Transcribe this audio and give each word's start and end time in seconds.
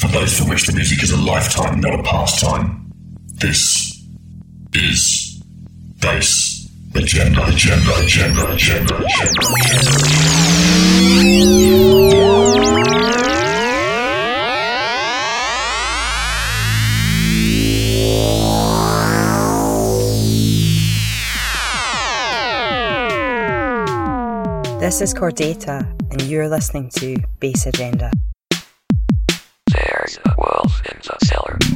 For 0.00 0.08
those 0.08 0.38
for 0.38 0.48
which 0.48 0.66
the 0.66 0.72
music 0.72 1.02
is 1.02 1.10
a 1.10 1.16
lifetime, 1.18 1.78
not 1.78 2.00
a 2.00 2.02
pastime. 2.02 2.90
This 3.34 4.02
is 4.72 5.42
Bass 6.00 6.66
Agenda, 6.94 7.46
Agenda, 7.46 7.92
Agenda, 8.02 8.50
Agenda, 8.50 8.96
Agenda. 8.96 9.40
This 24.80 25.02
is 25.02 25.12
Chordata, 25.12 25.86
and 26.10 26.22
you're 26.22 26.48
listening 26.48 26.88
to 26.96 27.18
Bass 27.38 27.66
Agenda. 27.66 28.10
In 30.82 30.96
the 31.02 31.18
cellar. 31.26 31.69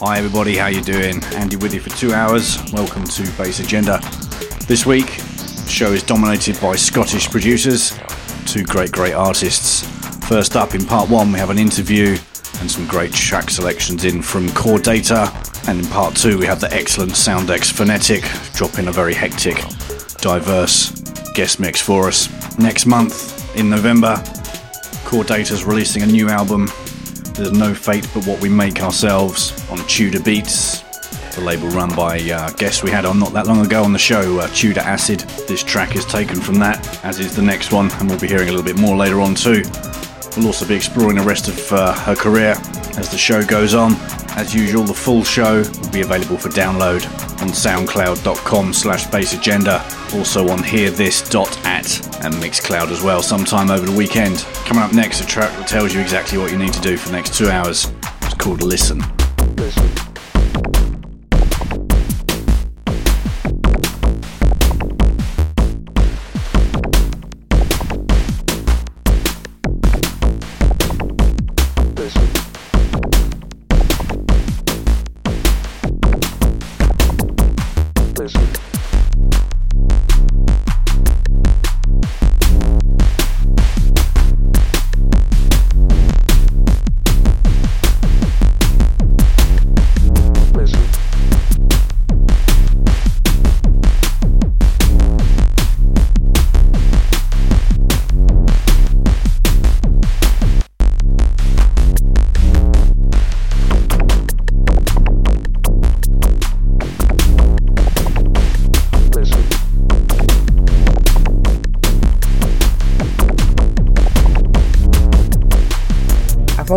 Hi 0.00 0.18
everybody, 0.18 0.56
how 0.56 0.66
you 0.66 0.82
doing? 0.82 1.22
Andy 1.34 1.54
with 1.54 1.72
you 1.72 1.78
for 1.78 1.90
two 1.90 2.12
hours. 2.12 2.58
Welcome 2.72 3.04
to 3.04 3.22
Bass 3.38 3.60
Agenda. 3.60 4.00
This 4.66 4.84
week, 4.84 5.06
the 5.06 5.68
show 5.68 5.92
is 5.92 6.02
dominated 6.02 6.60
by 6.60 6.74
Scottish 6.74 7.30
producers, 7.30 7.96
two 8.44 8.64
great, 8.64 8.90
great 8.90 9.12
artists. 9.14 9.86
First 10.26 10.56
up, 10.56 10.74
in 10.74 10.84
part 10.84 11.08
one, 11.08 11.30
we 11.30 11.38
have 11.38 11.50
an 11.50 11.58
interview 11.58 12.18
and 12.58 12.68
some 12.68 12.88
great 12.88 13.12
track 13.12 13.50
selections 13.50 14.04
in 14.04 14.20
from 14.20 14.48
Chordata. 14.48 15.30
And 15.68 15.78
in 15.78 15.86
part 15.86 16.16
two, 16.16 16.38
we 16.38 16.46
have 16.46 16.60
the 16.60 16.74
excellent 16.74 17.12
Soundex 17.12 17.72
Phonetic 17.72 18.24
dropping 18.52 18.88
a 18.88 18.92
very 18.92 19.14
hectic, 19.14 19.62
diverse 20.16 20.90
guest 21.34 21.60
mix 21.60 21.80
for 21.80 22.08
us. 22.08 22.28
Next 22.58 22.86
month, 22.86 23.56
in 23.56 23.70
November, 23.70 24.16
Chordata's 25.06 25.64
releasing 25.64 26.02
a 26.02 26.06
new 26.06 26.30
album 26.30 26.68
there's 27.34 27.52
no 27.52 27.74
fate 27.74 28.08
but 28.14 28.26
what 28.26 28.40
we 28.40 28.48
make 28.48 28.80
ourselves 28.80 29.52
on 29.70 29.78
Tudor 29.88 30.20
Beats, 30.20 30.82
the 31.34 31.40
label 31.40 31.68
run 31.68 31.94
by 31.94 32.18
uh, 32.30 32.50
guests 32.52 32.82
we 32.82 32.90
had 32.90 33.04
on 33.04 33.18
not 33.18 33.32
that 33.32 33.46
long 33.46 33.64
ago 33.64 33.82
on 33.82 33.92
the 33.92 33.98
show, 33.98 34.38
uh, 34.38 34.46
Tudor 34.48 34.80
Acid. 34.80 35.20
This 35.48 35.62
track 35.62 35.96
is 35.96 36.04
taken 36.04 36.40
from 36.40 36.58
that, 36.60 37.04
as 37.04 37.18
is 37.18 37.34
the 37.34 37.42
next 37.42 37.72
one, 37.72 37.90
and 37.92 38.08
we'll 38.08 38.20
be 38.20 38.28
hearing 38.28 38.48
a 38.48 38.52
little 38.52 38.64
bit 38.64 38.78
more 38.78 38.96
later 38.96 39.20
on 39.20 39.34
too. 39.34 39.62
We'll 40.36 40.46
also 40.46 40.66
be 40.66 40.74
exploring 40.74 41.16
the 41.16 41.24
rest 41.24 41.48
of 41.48 41.72
uh, 41.72 41.92
her 41.92 42.14
career 42.14 42.54
as 42.96 43.08
the 43.10 43.18
show 43.18 43.44
goes 43.44 43.74
on. 43.74 43.92
As 44.36 44.54
usual, 44.54 44.82
the 44.82 44.94
full 44.94 45.22
show 45.22 45.62
will 45.62 45.90
be 45.90 46.00
available 46.00 46.36
for 46.36 46.48
download 46.48 47.04
on 47.40 47.48
soundcloud.com 47.48 48.72
slash 48.72 49.06
bassagenda, 49.06 49.80
also 50.14 50.48
on 50.48 50.58
hearthis.at 50.58 52.24
and 52.24 52.34
Mixcloud 52.34 52.90
as 52.90 53.02
well 53.02 53.22
sometime 53.22 53.70
over 53.70 53.86
the 53.86 53.96
weekend. 53.96 54.38
Coming 54.66 54.82
up 54.82 54.92
next, 54.92 55.20
a 55.20 55.26
track 55.26 55.56
that 55.58 55.68
tells 55.68 55.94
you 55.94 56.00
exactly 56.00 56.38
what 56.38 56.50
you 56.50 56.58
need 56.58 56.72
to 56.72 56.80
do 56.80 56.96
for 56.96 57.10
the 57.10 57.16
next 57.16 57.34
two 57.34 57.48
hours. 57.48 57.90
It's 58.22 58.34
called 58.34 58.62
Listen. 58.62 59.02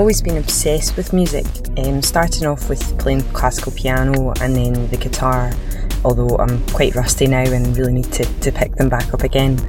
Always 0.07 0.21
been 0.21 0.37
obsessed 0.37 0.95
with 0.95 1.11
music, 1.11 1.45
um, 1.79 2.01
starting 2.01 2.47
off 2.47 2.69
with 2.69 2.97
playing 2.97 3.23
classical 3.33 3.73
piano 3.73 4.31
and 4.39 4.55
then 4.55 4.87
the 4.87 4.95
guitar, 4.95 5.51
although 6.05 6.37
I'm 6.37 6.65
quite 6.67 6.95
rusty 6.95 7.27
now 7.27 7.41
and 7.41 7.75
really 7.75 7.91
need 7.91 8.13
to, 8.13 8.23
to 8.23 8.49
pick 8.53 8.73
them 8.75 8.87
back 8.87 9.13
up 9.13 9.23
again. 9.23 9.59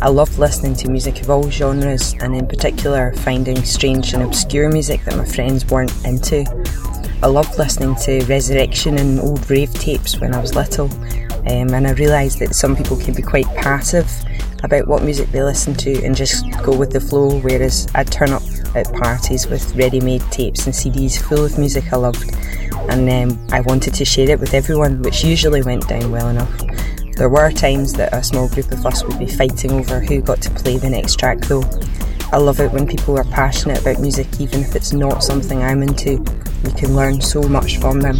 I 0.00 0.08
love 0.10 0.38
listening 0.38 0.76
to 0.76 0.88
music 0.88 1.20
of 1.22 1.30
all 1.30 1.50
genres 1.50 2.14
and, 2.20 2.36
in 2.36 2.46
particular, 2.46 3.12
finding 3.12 3.64
strange 3.64 4.14
and 4.14 4.22
obscure 4.22 4.70
music 4.70 5.04
that 5.04 5.16
my 5.16 5.24
friends 5.24 5.66
weren't 5.66 5.92
into. 6.04 6.44
I 7.20 7.26
loved 7.26 7.58
listening 7.58 7.96
to 7.96 8.20
Rezerection 8.26 9.00
and 9.00 9.18
old 9.18 9.50
rave 9.50 9.74
tapes 9.74 10.20
when 10.20 10.32
I 10.32 10.40
was 10.40 10.54
little, 10.54 10.92
um, 10.92 11.74
and 11.74 11.88
I 11.88 11.92
realised 11.94 12.38
that 12.38 12.54
some 12.54 12.76
people 12.76 12.98
can 12.98 13.14
be 13.14 13.22
quite 13.22 13.46
passive 13.56 14.08
about 14.62 14.86
what 14.86 15.02
music 15.02 15.32
they 15.32 15.42
listen 15.42 15.74
to 15.74 16.04
and 16.04 16.14
just 16.14 16.44
go 16.62 16.76
with 16.76 16.92
the 16.92 17.00
flow, 17.00 17.40
whereas 17.40 17.88
I'd 17.96 18.12
turn 18.12 18.30
up 18.30 18.42
at 18.74 18.92
parties 18.94 19.46
with 19.46 19.74
ready 19.76 20.00
made 20.00 20.22
tapes 20.30 20.66
and 20.66 20.74
CDs 20.74 21.18
full 21.18 21.44
of 21.44 21.58
music 21.58 21.92
I 21.92 21.96
loved, 21.96 22.34
and 22.90 23.08
um, 23.10 23.46
I 23.52 23.60
wanted 23.60 23.94
to 23.94 24.04
share 24.04 24.30
it 24.30 24.40
with 24.40 24.54
everyone, 24.54 25.02
which 25.02 25.24
usually 25.24 25.62
went 25.62 25.88
down 25.88 26.10
well 26.10 26.28
enough. 26.28 26.52
There 27.16 27.28
were 27.28 27.50
times 27.50 27.92
that 27.94 28.14
a 28.14 28.22
small 28.22 28.48
group 28.48 28.70
of 28.70 28.86
us 28.86 29.04
would 29.04 29.18
be 29.18 29.26
fighting 29.26 29.72
over 29.72 30.00
who 30.00 30.20
got 30.20 30.40
to 30.42 30.50
play 30.50 30.76
the 30.76 30.90
next 30.90 31.18
track 31.18 31.40
though. 31.40 31.64
I 32.30 32.36
love 32.36 32.60
it 32.60 32.70
when 32.72 32.86
people 32.86 33.18
are 33.18 33.24
passionate 33.24 33.80
about 33.80 34.00
music, 34.00 34.28
even 34.38 34.60
if 34.60 34.76
it's 34.76 34.92
not 34.92 35.24
something 35.24 35.62
I'm 35.62 35.82
into. 35.82 36.12
You 36.64 36.72
can 36.76 36.94
learn 36.94 37.20
so 37.20 37.42
much 37.42 37.78
from 37.78 38.00
them. 38.00 38.18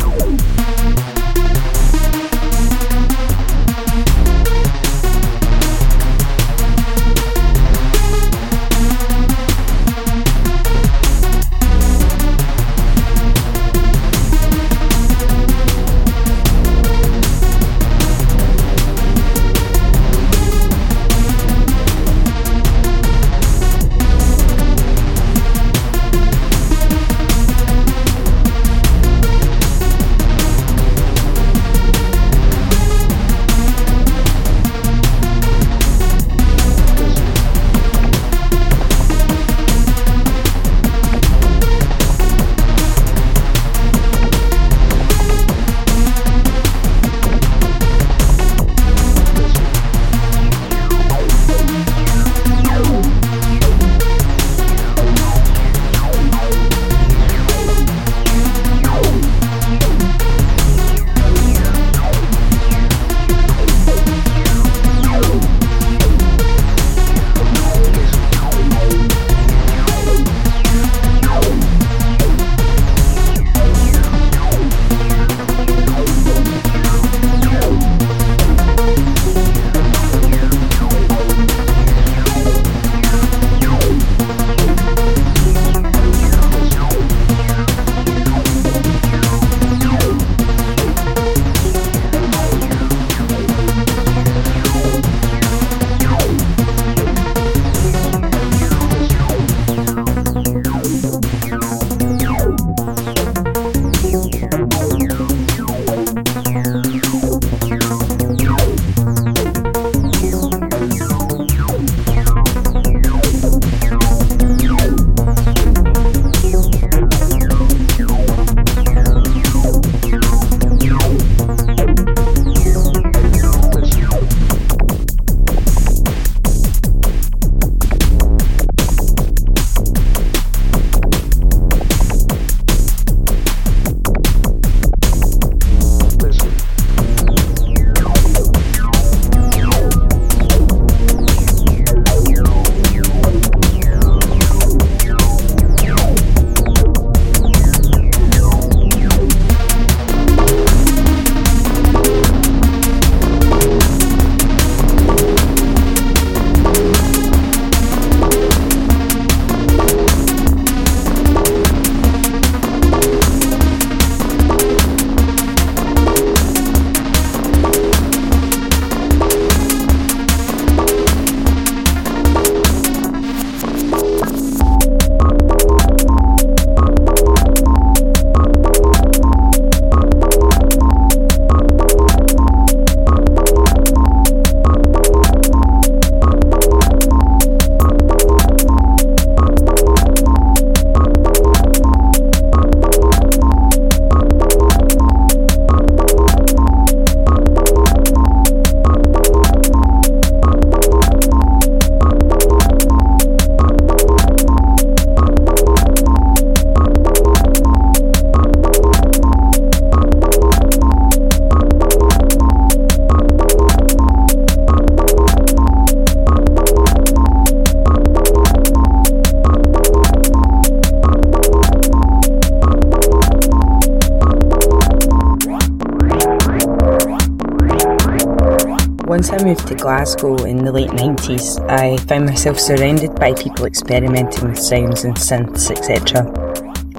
Glasgow 229.88 230.44
in 230.44 230.66
the 230.66 230.70
late 230.70 230.90
90s, 230.90 231.66
I 231.66 231.96
found 232.04 232.26
myself 232.26 232.60
surrounded 232.60 233.14
by 233.14 233.32
people 233.32 233.64
experimenting 233.64 234.50
with 234.50 234.58
sounds 234.58 235.04
and 235.04 235.16
synths, 235.16 235.70
etc. 235.70 236.28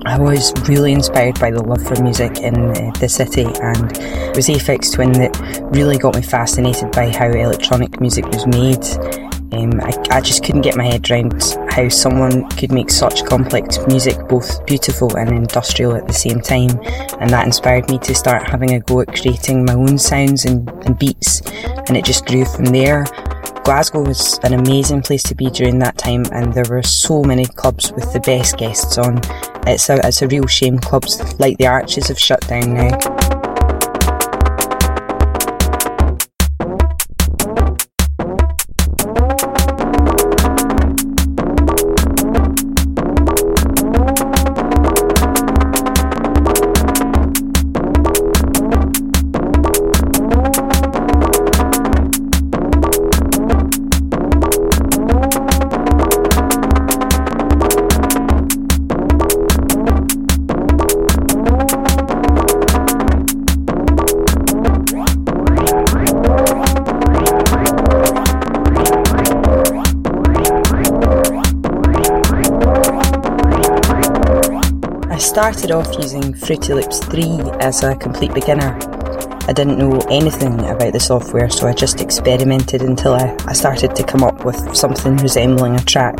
I 0.07 0.17
was 0.17 0.51
really 0.67 0.93
inspired 0.93 1.39
by 1.39 1.51
the 1.51 1.61
love 1.61 1.85
for 1.85 2.01
music 2.01 2.39
in 2.39 2.55
uh, 2.55 2.91
the 2.99 3.07
city, 3.07 3.43
and 3.43 3.95
it 3.95 4.35
was 4.35 4.47
Aphex 4.47 4.91
Twin 4.91 5.11
that 5.11 5.37
really 5.71 5.99
got 5.99 6.15
me 6.15 6.23
fascinated 6.23 6.91
by 6.91 7.09
how 7.09 7.27
electronic 7.27 8.01
music 8.01 8.25
was 8.25 8.47
made. 8.47 8.83
Um, 9.51 9.79
I, 9.81 9.93
I 10.09 10.21
just 10.21 10.43
couldn't 10.43 10.61
get 10.61 10.75
my 10.75 10.85
head 10.85 11.11
around 11.11 11.39
how 11.69 11.89
someone 11.89 12.49
could 12.49 12.71
make 12.71 12.89
such 12.89 13.23
complex 13.23 13.77
music, 13.85 14.17
both 14.27 14.65
beautiful 14.65 15.15
and 15.15 15.29
industrial 15.29 15.95
at 15.95 16.07
the 16.07 16.13
same 16.13 16.41
time, 16.41 16.71
and 17.19 17.29
that 17.29 17.45
inspired 17.45 17.87
me 17.87 17.99
to 17.99 18.15
start 18.15 18.49
having 18.49 18.73
a 18.73 18.79
go 18.79 19.01
at 19.01 19.15
creating 19.15 19.63
my 19.63 19.73
own 19.73 19.99
sounds 19.99 20.45
and, 20.45 20.67
and 20.87 20.97
beats, 20.97 21.28
and 21.89 21.97
it 21.97 22.05
just 22.05 22.25
grew 22.25 22.45
from 22.45 22.65
there. 22.65 23.03
Glasgow 23.65 24.01
was 24.01 24.39
an 24.43 24.53
amazing 24.53 25.01
place 25.01 25.23
to 25.23 25.35
be 25.35 25.49
during 25.49 25.79
that 25.79 25.97
time, 25.97 26.25
and 26.31 26.53
there 26.53 26.65
were 26.69 26.81
so 26.81 27.23
many 27.23 27.45
clubs 27.45 27.91
with 27.91 28.11
the 28.13 28.19
best 28.21 28.57
guests 28.57 28.97
on. 28.97 29.19
It's 29.67 29.89
a, 29.89 29.99
it's 30.07 30.21
a 30.21 30.27
real 30.27 30.47
shame 30.47 30.79
clubs 30.79 31.37
like 31.39 31.57
the 31.57 31.67
Arches 31.67 32.07
have 32.07 32.19
shut 32.19 32.47
down 32.47 32.73
now. 32.73 32.97
Started 75.69 75.87
off 75.87 76.01
using 76.01 76.33
Fruity 76.33 76.73
Loops 76.73 76.97
3 77.05 77.23
as 77.59 77.83
a 77.83 77.95
complete 77.95 78.33
beginner. 78.33 78.75
I 79.47 79.53
didn't 79.53 79.77
know 79.77 79.99
anything 80.09 80.59
about 80.61 80.93
the 80.93 80.99
software, 80.99 81.47
so 81.47 81.67
I 81.67 81.73
just 81.73 82.01
experimented 82.01 82.81
until 82.81 83.13
I, 83.13 83.37
I 83.45 83.53
started 83.53 83.95
to 83.95 84.03
come 84.03 84.23
up 84.23 84.45
with 84.45 84.75
something 84.75 85.17
resembling 85.17 85.75
a 85.75 85.83
track. 85.83 86.17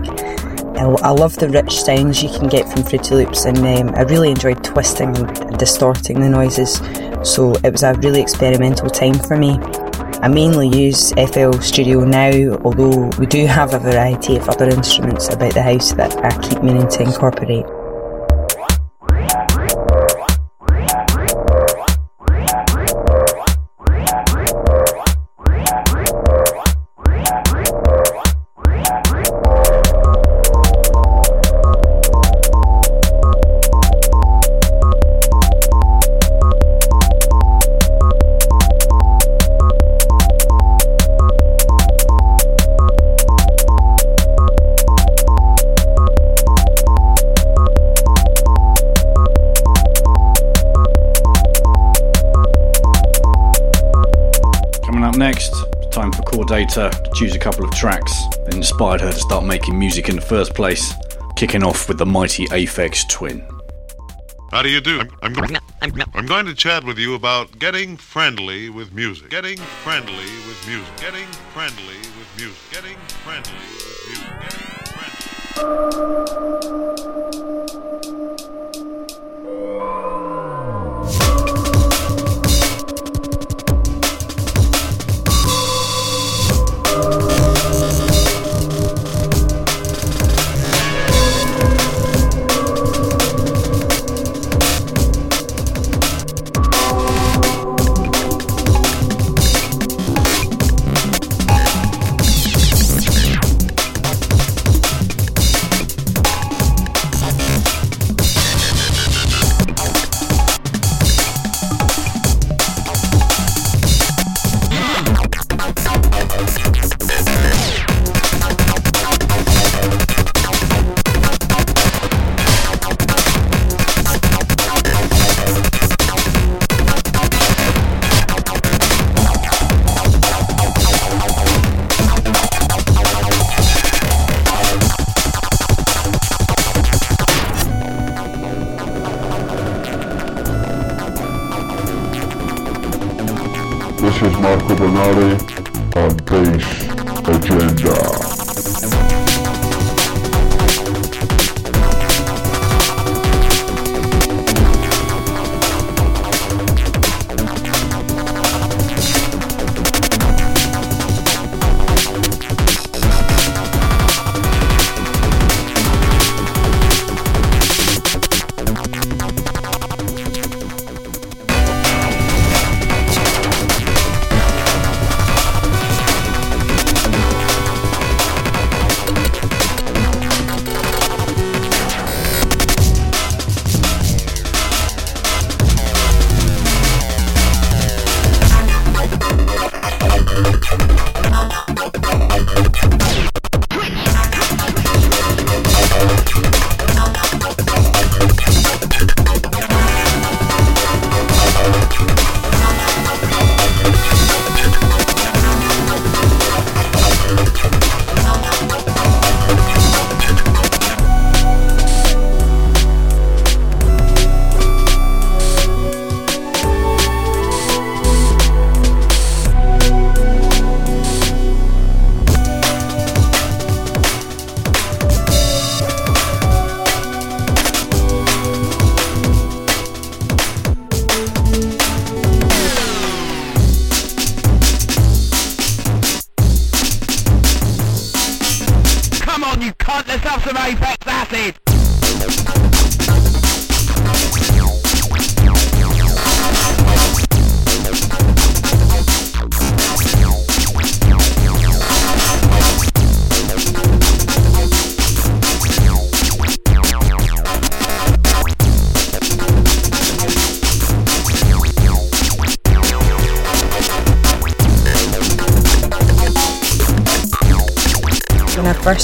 I, 0.77 1.10
love 1.10 1.36
the 1.38 1.50
rich 1.50 1.82
sounds 1.82 2.22
you 2.22 2.29
can 2.29 2.48
get 2.48 2.70
from 2.70 2.84
Fruity 2.84 3.15
Loops, 3.15 3.46
and 3.46 3.58
um, 3.58 3.96
I 3.96 4.01
really 4.01 4.29
enjoyed 4.29 4.63
twisting 4.63 5.15
and 5.18 5.58
distorting 5.58 6.20
the 6.20 6.29
noises, 6.29 6.75
so 7.24 7.53
it 7.63 7.72
was 7.72 7.82
a 7.82 7.96
really 7.96 8.22
experimental 8.22 8.89
time 8.89 9.18
for 9.18 9.36
me. 9.36 9.58
I 10.22 10.27
mainly 10.27 10.68
use 10.68 11.12
FL 11.13 11.53
Studio 11.53 12.06
now, 12.06 12.56
although 12.63 13.10
we 13.18 13.25
do 13.25 13.48
have 13.48 13.74
a 13.74 13.79
variety 13.79 14.36
of 14.36 14.48
other 14.48 14.70
instruments 14.70 15.29
about 15.29 15.56
the 15.56 15.63
house 15.63 15.94
that 15.94 16.15
I 16.24 16.38
keep 16.39 16.62
meaning 16.62 16.88
to 16.89 17.01
incorporate. 17.01 17.65
Choose 57.19 57.35
a 57.35 57.39
couple 57.39 57.65
of 57.65 57.71
tracks 57.71 58.13
that 58.45 58.55
inspired 58.55 59.01
her 59.01 59.11
to 59.11 59.19
start 59.19 59.43
making 59.43 59.77
music 59.77 60.07
in 60.07 60.15
the 60.15 60.21
first 60.21 60.53
place, 60.53 60.93
kicking 61.35 61.63
off 61.63 61.89
with 61.89 61.97
the 61.97 62.05
mighty 62.05 62.45
Aphex 62.45 63.05
Twin. 63.09 63.45
How 64.51 64.61
do 64.61 64.69
you 64.69 64.79
do? 64.79 65.01
I'm, 65.21 65.38
I'm, 65.38 65.57
I'm, 65.81 65.93
I'm 66.13 66.25
going 66.25 66.45
to 66.45 66.55
chat 66.55 66.85
with 66.85 66.97
you 66.97 67.15
about 67.15 67.59
getting 67.59 67.97
friendly 67.97 68.69
with 68.69 68.93
music. 68.93 69.29
Getting 69.29 69.57
friendly 69.57 70.13
with 70.13 70.65
music. 70.65 70.95
Getting 70.95 71.27
friendly 71.53 71.97
with 71.97 72.38
music. 72.38 72.57
Getting 72.71 72.97
friendly 73.25 73.51
with 73.51 74.07
music. 74.07 74.39
Getting 74.39 74.89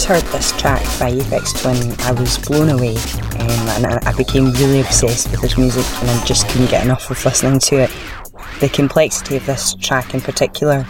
heard 0.06 0.22
this 0.26 0.52
track 0.52 0.84
by 1.00 1.10
Aphex 1.12 1.60
Twin, 1.60 2.00
I 2.02 2.12
was 2.12 2.38
blown 2.38 2.70
away 2.70 2.96
um, 3.40 3.68
and 3.70 3.88
I 3.88 4.14
became 4.16 4.52
really 4.52 4.82
obsessed 4.82 5.32
with 5.32 5.42
his 5.42 5.58
music 5.58 5.84
and 6.00 6.10
I 6.12 6.26
just 6.26 6.48
couldn't 6.48 6.70
get 6.70 6.84
enough 6.84 7.10
of 7.10 7.26
listening 7.26 7.58
to 7.62 7.84
it. 7.84 7.92
The 8.60 8.70
complexity 8.70 9.36
of 9.36 9.46
this 9.48 9.74
track 9.74 10.14
in 10.14 10.22
particular 10.22 10.86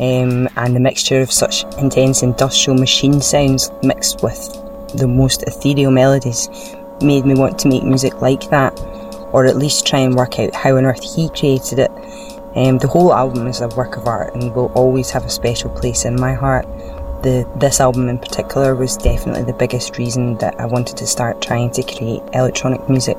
um, 0.00 0.48
and 0.56 0.74
the 0.74 0.80
mixture 0.80 1.20
of 1.20 1.30
such 1.30 1.62
intense 1.78 2.24
industrial 2.24 2.76
machine 2.76 3.20
sounds 3.20 3.70
mixed 3.84 4.24
with 4.24 4.40
the 4.92 5.06
most 5.06 5.44
ethereal 5.44 5.92
melodies 5.92 6.48
made 7.00 7.24
me 7.24 7.34
want 7.36 7.60
to 7.60 7.68
make 7.68 7.84
music 7.84 8.20
like 8.22 8.50
that 8.50 8.76
or 9.32 9.46
at 9.46 9.56
least 9.56 9.86
try 9.86 10.00
and 10.00 10.16
work 10.16 10.40
out 10.40 10.52
how 10.52 10.76
on 10.76 10.84
earth 10.84 11.04
he 11.14 11.28
created 11.28 11.78
it. 11.78 11.90
Um, 12.56 12.78
the 12.78 12.88
whole 12.88 13.14
album 13.14 13.46
is 13.46 13.60
a 13.60 13.68
work 13.68 13.96
of 13.96 14.08
art 14.08 14.34
and 14.34 14.52
will 14.52 14.72
always 14.74 15.10
have 15.10 15.24
a 15.24 15.30
special 15.30 15.70
place 15.70 16.04
in 16.04 16.20
my 16.20 16.34
heart. 16.34 16.66
The, 17.22 17.48
this 17.56 17.80
album 17.80 18.08
in 18.08 18.18
particular 18.18 18.76
was 18.76 18.96
definitely 18.96 19.42
the 19.42 19.58
biggest 19.58 19.98
reason 19.98 20.36
that 20.38 20.58
I 20.60 20.66
wanted 20.66 20.96
to 20.98 21.06
start 21.06 21.42
trying 21.42 21.70
to 21.72 21.82
create 21.82 22.22
electronic 22.32 22.88
music. 22.88 23.18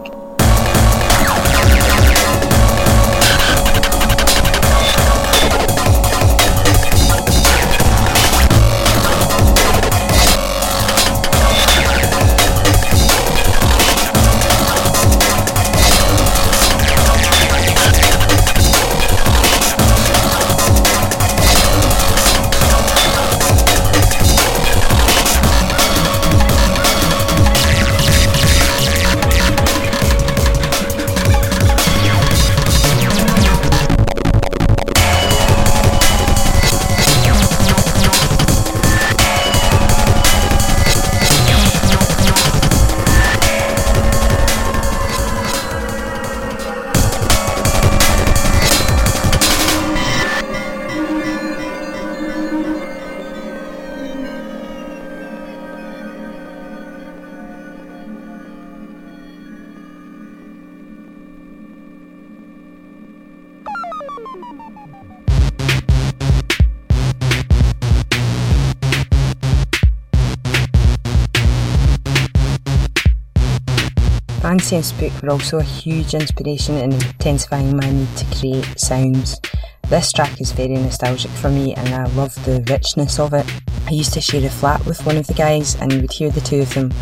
And 74.72 74.86
Spook 74.86 75.24
were 75.24 75.32
also 75.32 75.58
a 75.58 75.64
huge 75.64 76.14
inspiration 76.14 76.76
in 76.76 76.94
intensifying 76.94 77.76
my 77.76 77.90
need 77.90 78.16
to 78.18 78.26
create 78.38 78.80
sounds. 78.80 79.40
This 79.88 80.12
track 80.12 80.40
is 80.40 80.52
very 80.52 80.76
nostalgic 80.76 81.32
for 81.32 81.50
me 81.50 81.74
and 81.74 81.90
I 81.90 82.06
love 82.14 82.36
the 82.46 82.64
richness 82.70 83.18
of 83.18 83.34
it. 83.34 83.48
I 83.88 83.92
used 83.92 84.14
to 84.14 84.22
share 84.22 84.46
a 84.46 84.50
flat 84.50 84.86
with 84.86 85.04
one 85.08 85.18
of 85.18 85.26
the 85.26 85.34
guys 85.34 85.74
and 85.82 85.92
you 85.92 86.02
would 86.02 86.12
hear 86.12 86.30
the 86.30 86.42
two 86.42 86.60
of 86.60 86.72
them 86.76 86.94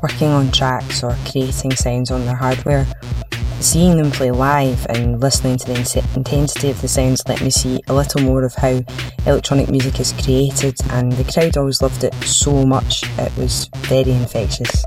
working 0.00 0.28
on 0.28 0.52
tracks 0.52 1.02
or 1.02 1.16
creating 1.28 1.72
sounds 1.72 2.12
on 2.12 2.24
their 2.26 2.36
hardware. 2.36 2.86
Seeing 3.58 3.96
them 3.96 4.12
play 4.12 4.30
live 4.30 4.86
and 4.88 5.20
listening 5.20 5.56
to 5.56 5.66
the 5.66 6.08
intensity 6.14 6.70
of 6.70 6.80
the 6.80 6.86
sounds 6.86 7.26
let 7.26 7.42
me 7.42 7.50
see 7.50 7.82
a 7.88 7.92
little 7.92 8.20
more 8.20 8.44
of 8.44 8.54
how 8.54 8.80
electronic 9.26 9.68
music 9.68 9.98
is 9.98 10.12
created 10.12 10.76
and 10.90 11.10
the 11.10 11.32
crowd 11.32 11.56
always 11.56 11.82
loved 11.82 12.04
it 12.04 12.14
so 12.22 12.64
much 12.64 13.02
it 13.18 13.36
was 13.36 13.68
very 13.88 14.12
infectious. 14.12 14.84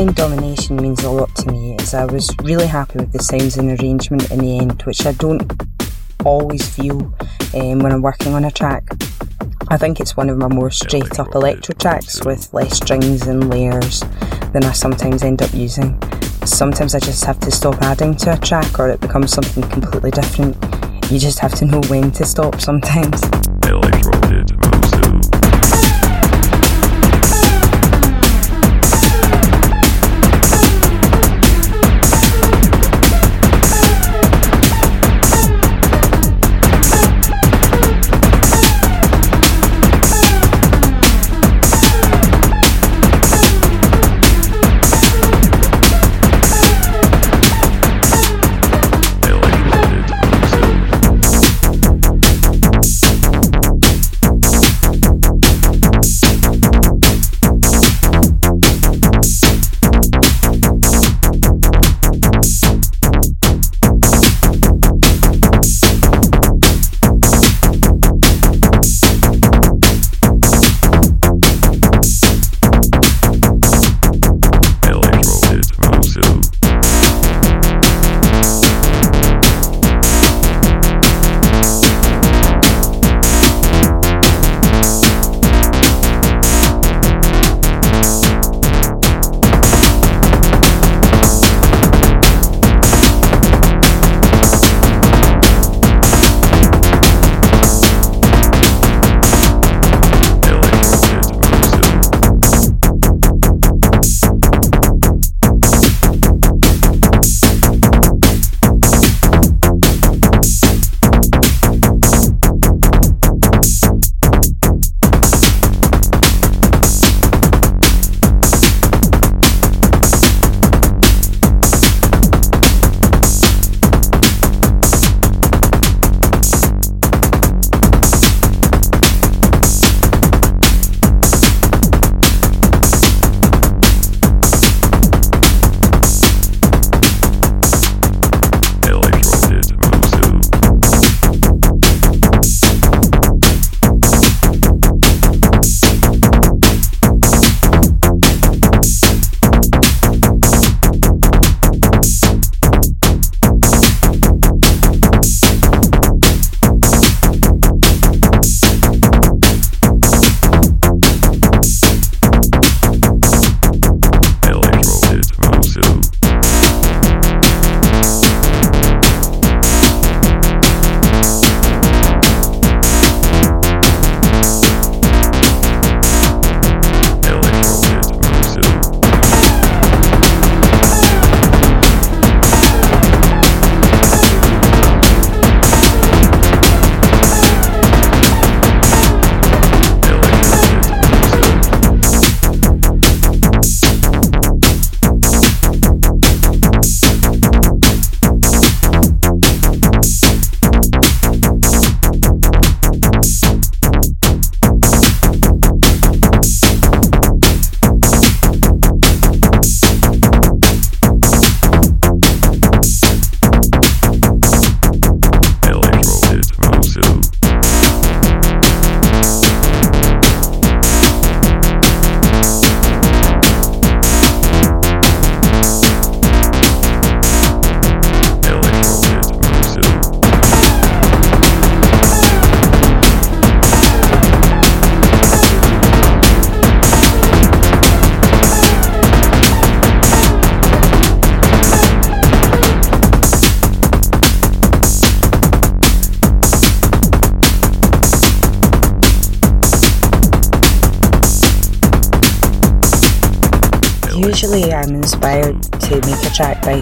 Domination 0.00 0.76
means 0.76 1.04
a 1.04 1.10
lot 1.10 1.34
to 1.36 1.52
me 1.52 1.76
as 1.78 1.92
I 1.92 2.06
was 2.06 2.34
really 2.42 2.66
happy 2.66 2.98
with 2.98 3.12
the 3.12 3.22
sounds 3.22 3.58
and 3.58 3.78
arrangement 3.78 4.30
in 4.30 4.38
the 4.38 4.58
end, 4.58 4.80
which 4.82 5.04
I 5.04 5.12
don't 5.12 5.52
always 6.24 6.66
feel 6.74 7.14
um, 7.54 7.80
when 7.80 7.92
I'm 7.92 8.00
working 8.00 8.32
on 8.32 8.46
a 8.46 8.50
track. 8.50 8.82
I 9.68 9.76
think 9.76 10.00
it's 10.00 10.16
one 10.16 10.30
of 10.30 10.38
my 10.38 10.48
more 10.48 10.70
straight 10.70 11.20
up 11.20 11.34
electro 11.34 11.74
tracks 11.74 12.24
with 12.24 12.52
less 12.54 12.78
strings 12.78 13.26
and 13.26 13.50
layers 13.50 14.00
than 14.54 14.64
I 14.64 14.72
sometimes 14.72 15.22
end 15.22 15.42
up 15.42 15.52
using. 15.52 16.00
Sometimes 16.46 16.94
I 16.94 16.98
just 16.98 17.24
have 17.26 17.38
to 17.40 17.50
stop 17.50 17.80
adding 17.82 18.16
to 18.16 18.32
a 18.32 18.38
track 18.38 18.78
or 18.78 18.88
it 18.88 19.00
becomes 19.00 19.32
something 19.32 19.68
completely 19.68 20.12
different. 20.12 20.56
You 21.10 21.18
just 21.18 21.40
have 21.40 21.54
to 21.56 21.66
know 21.66 21.82
when 21.88 22.10
to 22.12 22.24
stop 22.24 22.58
sometimes. 22.60 23.20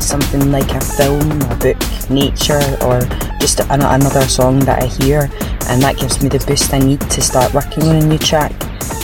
Something 0.09 0.51
like 0.51 0.71
a 0.71 0.81
film, 0.81 1.21
a 1.43 1.57
book, 1.57 1.77
nature, 2.09 2.65
or 2.83 3.01
just 3.39 3.61
an- 3.61 3.83
another 3.83 4.23
song 4.23 4.59
that 4.61 4.83
I 4.83 4.87
hear, 4.87 5.29
and 5.69 5.83
that 5.83 5.99
gives 5.99 6.23
me 6.23 6.31
the 6.31 6.43
boost 6.47 6.73
I 6.73 6.79
need 6.79 7.01
to 7.03 7.21
start 7.21 7.53
working 7.53 7.85
on 7.85 7.97
a 7.97 8.07
new 8.07 8.19
track. 8.19 8.53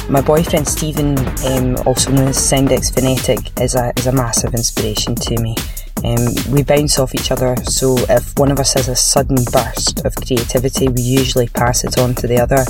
My 0.08 0.22
boyfriend 0.22 0.66
Stephen, 0.66 1.18
um, 1.46 1.76
also 1.86 2.10
known 2.10 2.28
as 2.28 2.38
Soundex 2.38 2.92
Phonetic, 2.94 3.38
is 3.60 3.74
a, 3.74 3.92
is 3.98 4.06
a 4.06 4.12
massive 4.12 4.54
inspiration 4.54 5.14
to 5.14 5.40
me. 5.42 5.54
Um, 6.04 6.26
we 6.50 6.62
bounce 6.62 6.98
off 6.98 7.14
each 7.14 7.30
other, 7.30 7.54
so 7.64 7.96
if 8.08 8.38
one 8.38 8.50
of 8.50 8.58
us 8.58 8.72
has 8.74 8.88
a 8.88 8.96
sudden 8.96 9.36
burst 9.52 10.04
of 10.04 10.14
creativity, 10.14 10.88
we 10.88 11.02
usually 11.02 11.48
pass 11.48 11.84
it 11.84 11.98
on 11.98 12.14
to 12.16 12.26
the 12.26 12.40
other. 12.40 12.64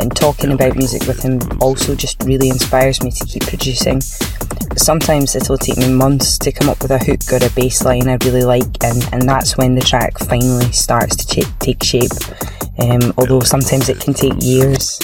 And 0.00 0.14
talking 0.14 0.52
about 0.52 0.76
music 0.76 1.06
with 1.06 1.22
him 1.22 1.40
also 1.60 1.94
just 1.94 2.22
really 2.22 2.48
inspires 2.48 3.02
me 3.02 3.10
to 3.10 3.24
keep 3.26 3.42
producing. 3.46 4.00
Sometimes 4.78 5.34
it'll 5.34 5.58
take 5.58 5.76
me 5.76 5.92
months 5.92 6.38
to 6.38 6.52
come 6.52 6.68
up 6.68 6.80
with 6.80 6.92
a 6.92 6.98
hook 6.98 7.20
or 7.32 7.44
a 7.44 7.50
bass 7.50 7.84
line 7.84 8.08
I 8.08 8.16
really 8.24 8.44
like, 8.44 8.82
and, 8.84 9.06
and 9.12 9.28
that's 9.28 9.56
when 9.58 9.74
the 9.74 9.80
track 9.80 10.18
finally 10.18 10.70
starts 10.72 11.16
to 11.16 11.42
ch- 11.42 11.58
take 11.58 11.82
shape. 11.82 12.12
Um, 12.78 13.12
although 13.18 13.40
sometimes 13.40 13.88
it 13.88 14.00
can 14.00 14.14
take 14.14 14.34
years. 14.40 14.98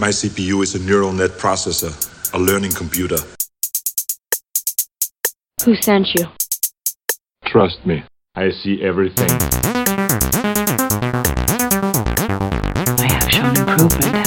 My 0.00 0.08
CPU 0.08 0.62
is 0.62 0.74
a 0.74 0.80
neural 0.80 1.12
net 1.12 1.30
processor, 1.30 1.92
a 2.34 2.38
learning 2.38 2.72
computer. 2.72 3.18
Who 5.64 5.76
sent 5.76 6.08
you? 6.14 6.26
Trust 7.46 7.86
me, 7.86 8.04
I 8.34 8.50
see 8.50 8.82
everything. 8.82 9.30
I 12.98 13.06
have 13.08 13.30
shown 13.30 13.56
improvement, 13.56 14.23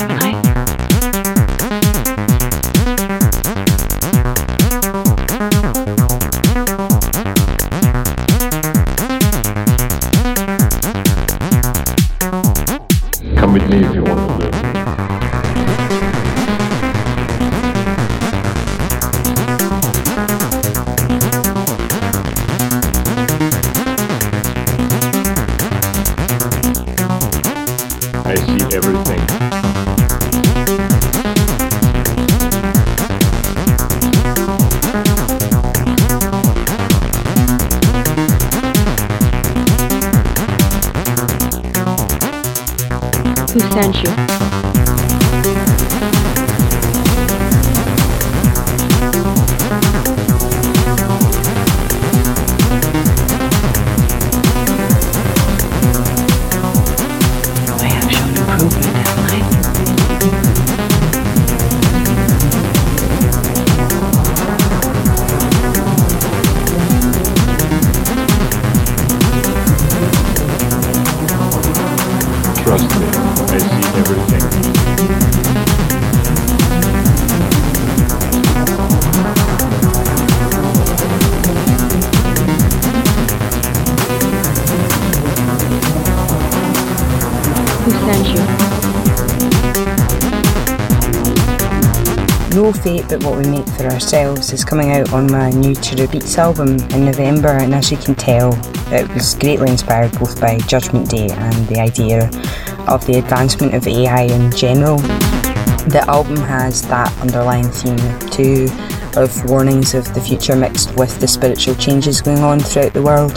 But 93.10 93.24
What 93.24 93.38
We 93.38 93.50
Make 93.50 93.68
for 93.70 93.86
Ourselves 93.86 94.52
is 94.52 94.66
coming 94.66 94.92
out 94.92 95.14
on 95.14 95.32
my 95.32 95.50
new 95.50 95.74
Tudor 95.74 96.10
Beats 96.10 96.38
album 96.38 96.76
in 96.92 97.06
November, 97.06 97.48
and 97.48 97.74
as 97.74 97.90
you 97.90 97.96
can 97.96 98.16
tell, 98.16 98.54
it 98.92 99.08
was 99.14 99.34
greatly 99.36 99.72
inspired 99.72 100.12
both 100.20 100.42
by 100.42 100.58
Judgment 100.68 101.10
Day 101.10 101.30
and 101.30 101.68
the 101.68 101.80
idea 101.80 102.26
of 102.86 103.06
the 103.08 103.18
advancement 103.18 103.74
of 103.76 103.88
AI 103.88 104.24
in 104.24 104.52
general. 104.52 104.98
The 105.88 106.04
album 106.10 106.36
has 106.36 106.82
that 106.90 107.18
underlying 107.20 107.70
theme 107.70 108.30
too 108.30 108.68
of 109.16 109.50
warnings 109.50 109.94
of 109.94 110.14
the 110.14 110.20
future 110.20 110.58
mixed 110.58 110.94
with 110.98 111.18
the 111.22 111.30
spiritual 111.30 111.76
changes 111.76 112.20
going 112.20 112.40
on 112.40 112.60
throughout 112.60 112.92
the 112.92 113.02
world. 113.02 113.36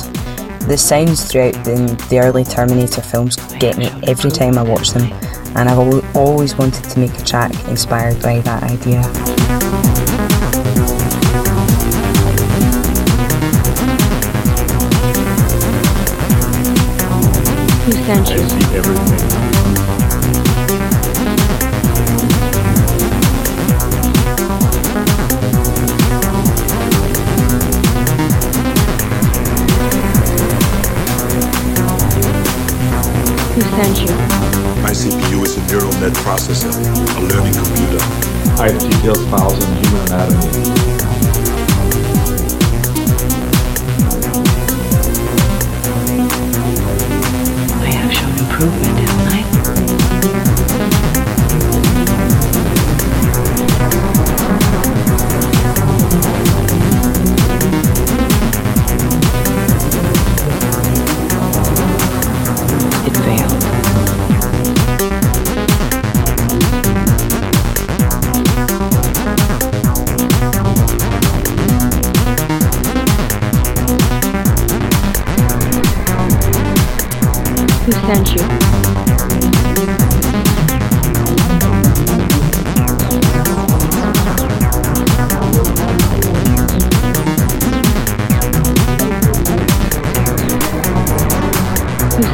The 0.67 0.77
sounds 0.77 1.31
throughout 1.31 1.55
the, 1.65 1.77
the 2.11 2.19
early 2.19 2.43
Terminator 2.43 3.03
films 3.03 3.37
get 3.61 3.79
me 3.79 3.87
every 4.09 4.33
time 4.33 4.59
I 4.59 4.63
watch 4.63 4.91
them, 4.91 5.13
and 5.57 5.69
I've 5.69 6.17
always 6.17 6.57
wanted 6.57 6.85
to 6.85 6.99
make 6.99 7.17
a 7.17 7.25
track 7.25 7.53
inspired 7.69 8.21
by 8.21 8.41
that 8.41 8.65
idea. 8.65 9.20
Who 18.11 19.10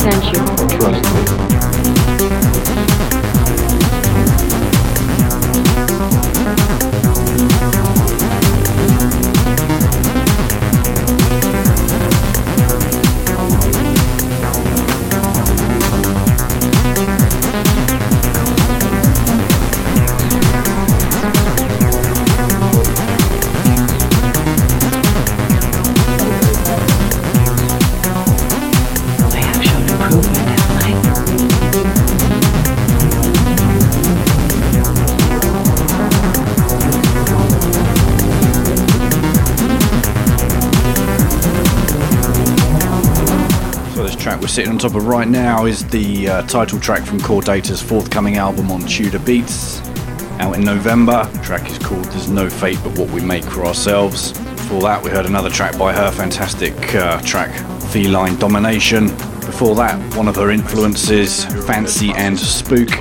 You? 0.07 0.12
Trust 0.79 1.40
me. 1.40 1.45
Top 44.87 44.94
of 44.94 45.09
right 45.09 45.27
now 45.27 45.64
is 45.64 45.85
the 45.88 46.29
uh, 46.29 46.42
title 46.42 46.79
track 46.79 47.03
from 47.03 47.18
Chordata's 47.18 47.83
forthcoming 47.83 48.37
album 48.37 48.70
on 48.70 48.83
Tudor 48.83 49.18
Beats, 49.18 49.81
out 50.38 50.55
in 50.55 50.62
November. 50.62 51.25
The 51.25 51.38
track 51.40 51.68
is 51.68 51.77
called 51.77 52.05
"There's 52.05 52.29
No 52.29 52.49
Fate 52.49 52.79
But 52.85 52.96
What 52.96 53.11
We 53.11 53.20
Make 53.20 53.42
for 53.42 53.66
Ourselves." 53.66 54.31
Before 54.33 54.83
that, 54.83 55.03
we 55.03 55.11
heard 55.11 55.27
another 55.27 55.51
track 55.51 55.77
by 55.77 55.92
her, 55.92 56.12
fantastic 56.12 56.94
uh, 56.94 57.20
track 57.22 57.51
"Feline 57.90 58.37
Domination." 58.37 59.09
Before 59.40 59.75
that, 59.75 59.99
one 60.14 60.29
of 60.29 60.37
her 60.37 60.53
influences, 60.53 61.44
Fancy 61.66 62.12
and 62.12 62.38
Spook. 62.38 62.92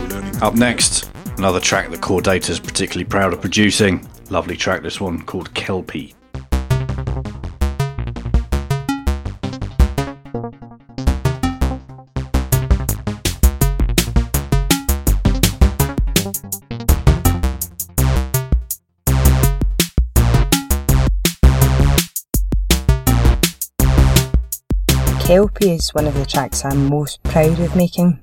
Up 0.41 0.55
next, 0.55 1.11
another 1.37 1.59
track 1.59 1.91
that 1.91 2.01
Chordata's 2.01 2.59
particularly 2.59 3.05
proud 3.05 3.31
of 3.31 3.41
producing. 3.41 4.09
Lovely 4.31 4.57
track, 4.57 4.81
this 4.81 4.99
one 4.99 5.21
called 5.21 5.53
Kelpie. 5.53 6.15
Kelpie 25.65 25.77
is 25.77 25.93
one 25.95 26.05
of 26.05 26.13
the 26.13 26.25
tracks 26.27 26.63
I'm 26.63 26.89
most 26.89 27.23
proud 27.23 27.59
of 27.59 27.75
making. 27.75 28.19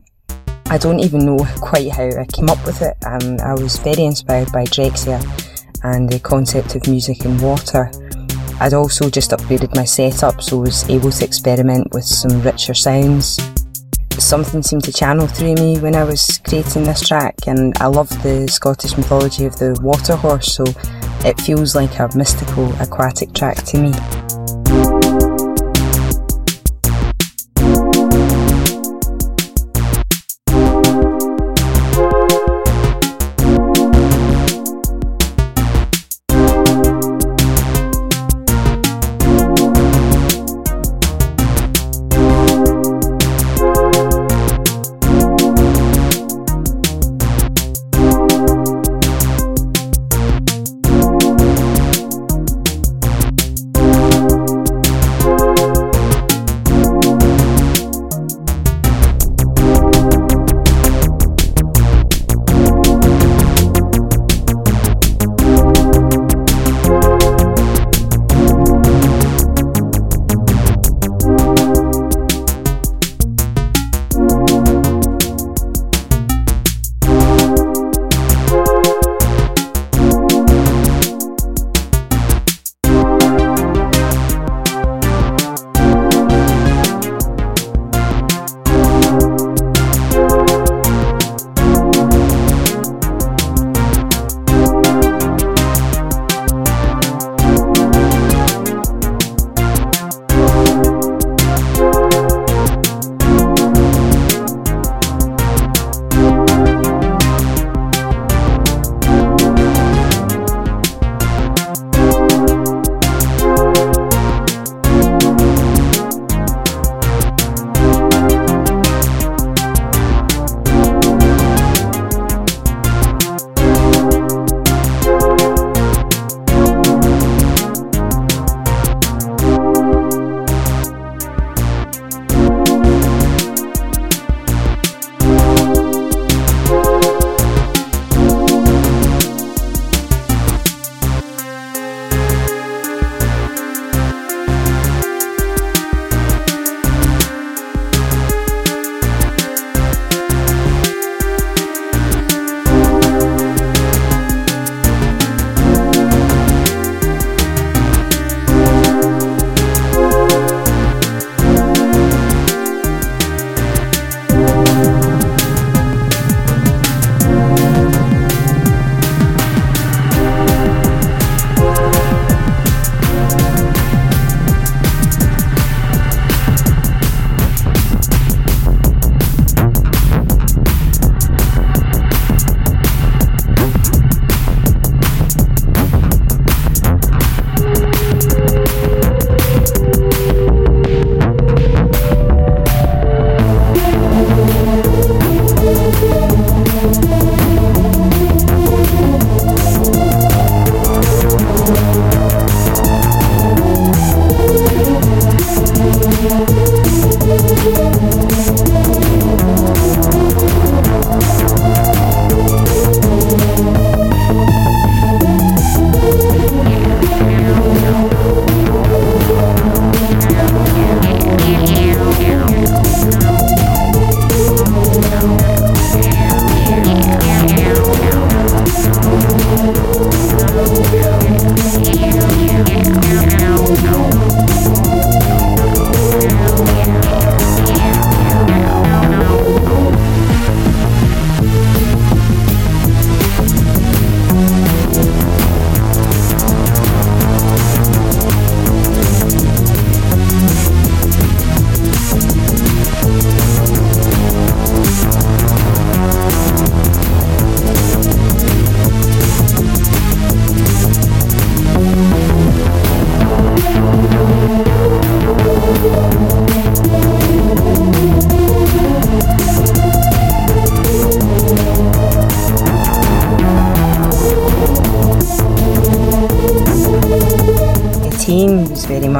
I 0.66 0.78
don't 0.78 1.00
even 1.00 1.26
know 1.26 1.38
quite 1.57 1.90
how 1.90 2.05
I 2.05 2.24
came 2.33 2.48
up 2.48 2.64
with 2.64 2.83
it. 2.83 2.96
Um, 3.05 3.40
I 3.40 3.55
was 3.55 3.78
very 3.78 4.05
inspired 4.05 4.52
by 4.52 4.64
Drexciya 4.64 5.18
and 5.83 6.09
the 6.09 6.20
concept 6.20 6.76
of 6.76 6.87
music 6.87 7.24
in 7.24 7.37
water. 7.38 7.90
I'd 8.61 8.74
also 8.74 9.11
just 9.11 9.33
upgraded 9.33 9.74
my 9.74 9.85
setup 9.85 10.40
so 10.40 10.59
I 10.59 10.61
was 10.61 10.88
able 10.88 11.11
to 11.11 11.24
experiment 11.24 11.88
with 11.92 12.05
some 12.05 12.42
richer 12.42 12.74
sounds. 12.74 13.40
Something 14.18 14.62
seemed 14.62 14.85
to 14.85 14.92
channel 14.92 15.26
through 15.26 15.55
me 15.55 15.81
when 15.81 15.96
I 15.96 16.05
was 16.05 16.38
creating 16.46 16.85
this 16.85 17.09
track, 17.09 17.35
and 17.48 17.76
I 17.78 17.87
love 17.87 18.11
the 18.22 18.46
Scottish 18.46 18.96
mythology 18.96 19.46
of 19.46 19.57
the 19.57 19.76
water 19.83 20.14
horse, 20.14 20.55
so 20.55 20.64
it 21.24 21.40
feels 21.40 21.74
like 21.74 21.98
a 21.98 22.09
mystical 22.14 22.72
aquatic 22.81 23.33
track 23.35 23.57
to 23.64 23.78
me. 23.78 25.32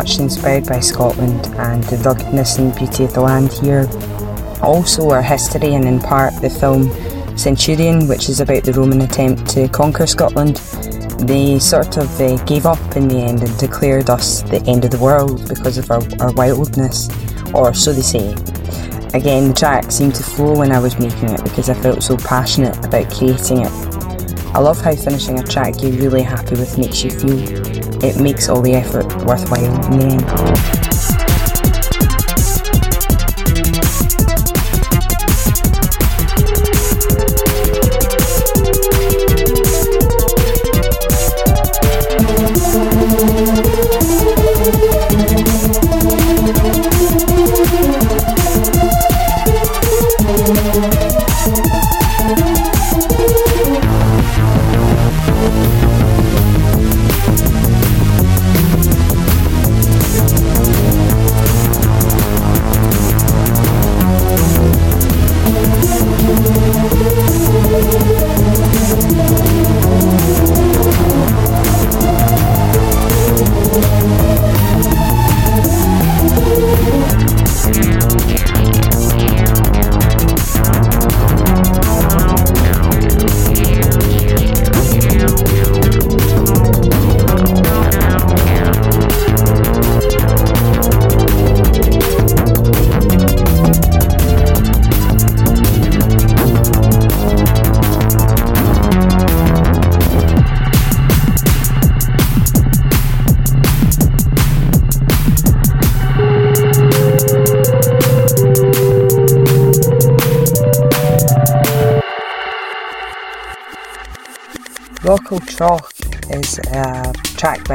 Much 0.03 0.19
inspired 0.19 0.67
by 0.67 0.81
Scotland 0.81 1.47
and 1.59 1.85
the 1.85 1.97
ruggedness 1.99 2.59
and 2.59 2.75
beauty 2.75 3.05
of 3.05 3.15
the 3.15 3.21
land 3.21 3.53
here. 3.53 3.87
Also, 4.61 5.09
our 5.11 5.23
history 5.23 5.75
and 5.75 5.85
in 5.85 6.01
part 6.01 6.35
the 6.41 6.51
film 6.51 6.91
Centurion, 7.39 8.09
which 8.09 8.29
is 8.29 8.41
about 8.41 8.65
the 8.65 8.73
Roman 8.73 9.03
attempt 9.03 9.49
to 9.51 9.69
conquer 9.69 10.09
Scotland. 10.09 10.57
They 11.29 11.61
sort 11.61 11.99
of 11.99 12.21
uh, 12.21 12.37
gave 12.47 12.67
up 12.67 12.97
in 12.97 13.07
the 13.07 13.19
end 13.19 13.45
and 13.45 13.59
declared 13.59 14.11
us 14.11 14.43
the 14.43 14.61
end 14.67 14.85
of 14.85 14.91
the 14.91 14.99
world 14.99 15.49
because 15.49 15.79
of 15.79 15.89
our, 15.89 16.03
our 16.21 16.33
wildness. 16.33 17.09
or 17.55 17.73
so 17.73 17.93
they 17.93 18.03
say. 18.03 18.33
Again, 19.15 19.49
the 19.49 19.55
track 19.57 19.93
seemed 19.93 20.17
to 20.17 20.25
flow 20.25 20.59
when 20.59 20.73
I 20.73 20.81
was 20.81 20.99
making 20.99 21.29
it 21.29 21.45
because 21.45 21.69
I 21.71 21.75
felt 21.75 22.03
so 22.03 22.17
passionate 22.17 22.77
about 22.85 23.09
creating 23.15 23.61
it. 23.61 23.73
I 24.53 24.59
love 24.59 24.81
how 24.81 24.97
finishing 24.97 25.39
a 25.39 25.45
track 25.45 25.81
you're 25.81 25.93
really 25.93 26.23
happy 26.23 26.57
with 26.57 26.77
makes 26.77 27.05
you 27.05 27.11
feel. 27.11 27.82
It 28.03 28.21
makes 28.21 28.49
all 28.49 28.61
the 28.61 28.75
effort 28.75 29.07
worthwhile 29.25 29.93
in 29.93 29.99
the 29.99 30.07
end. 30.07 30.82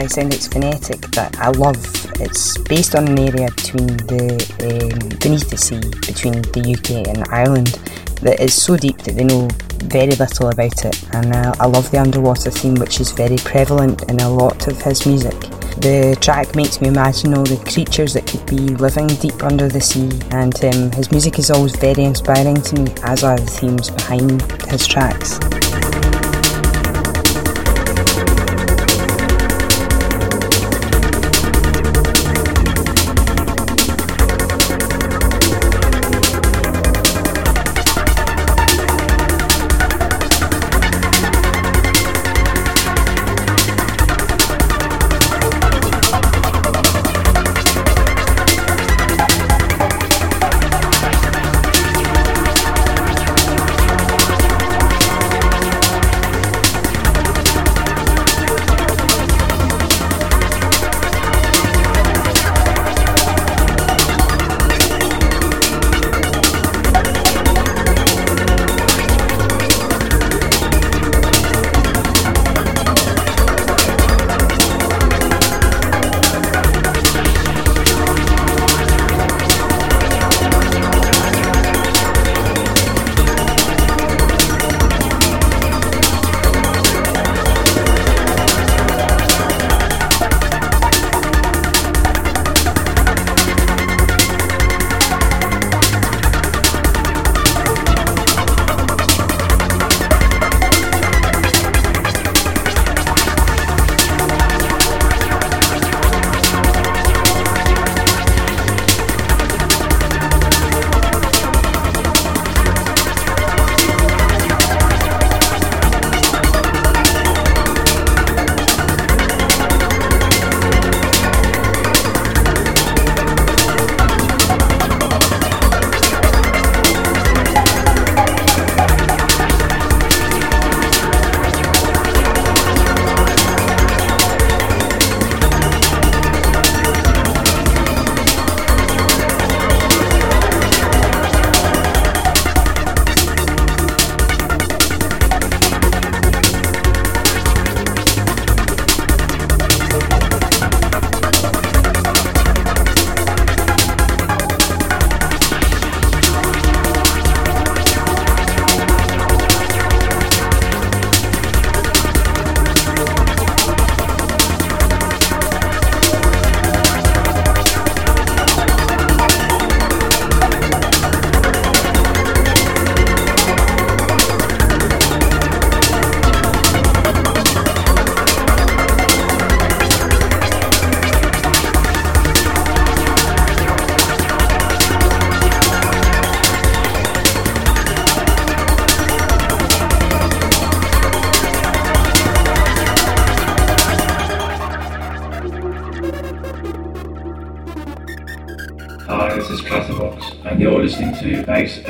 Track 0.07 0.15
by 0.15 0.37
Soundex 0.37 0.51
Phonetic 0.51 1.01
that 1.11 1.37
I 1.39 1.49
love. 1.49 1.77
It's 2.21 2.57
based 2.57 2.95
on 2.95 3.07
an 3.07 3.19
area 3.19 3.49
between 3.55 3.87
the 4.07 4.35
um, 4.63 5.09
beneath 5.19 5.49
the 5.49 5.57
sea 5.57 5.79
between 6.05 6.41
the 6.53 6.75
UK 6.75 7.07
and 7.07 7.25
Ireland 7.29 7.79
that 8.21 8.39
is 8.39 8.53
so 8.53 8.77
deep 8.77 8.97
that 8.99 9.15
they 9.15 9.23
know 9.23 9.47
very 9.89 10.11
little 10.15 10.49
about 10.49 10.85
it. 10.85 11.03
And 11.13 11.33
uh, 11.33 11.53
I 11.59 11.67
love 11.67 11.91
the 11.91 11.99
underwater 11.99 12.51
theme, 12.51 12.75
which 12.75 12.99
is 12.99 13.11
very 13.11 13.37
prevalent 13.37 14.09
in 14.09 14.19
a 14.19 14.29
lot 14.29 14.67
of 14.67 14.81
his 14.81 15.05
music. 15.05 15.39
The 15.77 16.17
track 16.21 16.55
makes 16.55 16.81
me 16.81 16.87
imagine 16.87 17.33
all 17.35 17.43
the 17.43 17.57
creatures 17.71 18.13
that 18.13 18.25
could 18.25 18.45
be 18.45 18.75
living 18.75 19.07
deep 19.07 19.43
under 19.43 19.67
the 19.67 19.81
sea, 19.81 20.09
and 20.31 20.55
um, 20.65 20.91
his 20.91 21.11
music 21.11 21.37
is 21.37 21.51
always 21.51 21.75
very 21.75 22.03
inspiring 22.03 22.61
to 22.61 22.81
me, 22.81 22.93
as 23.03 23.23
are 23.23 23.37
the 23.37 23.45
themes 23.45 23.91
behind 23.91 24.41
his 24.69 24.87
tracks. 24.87 25.39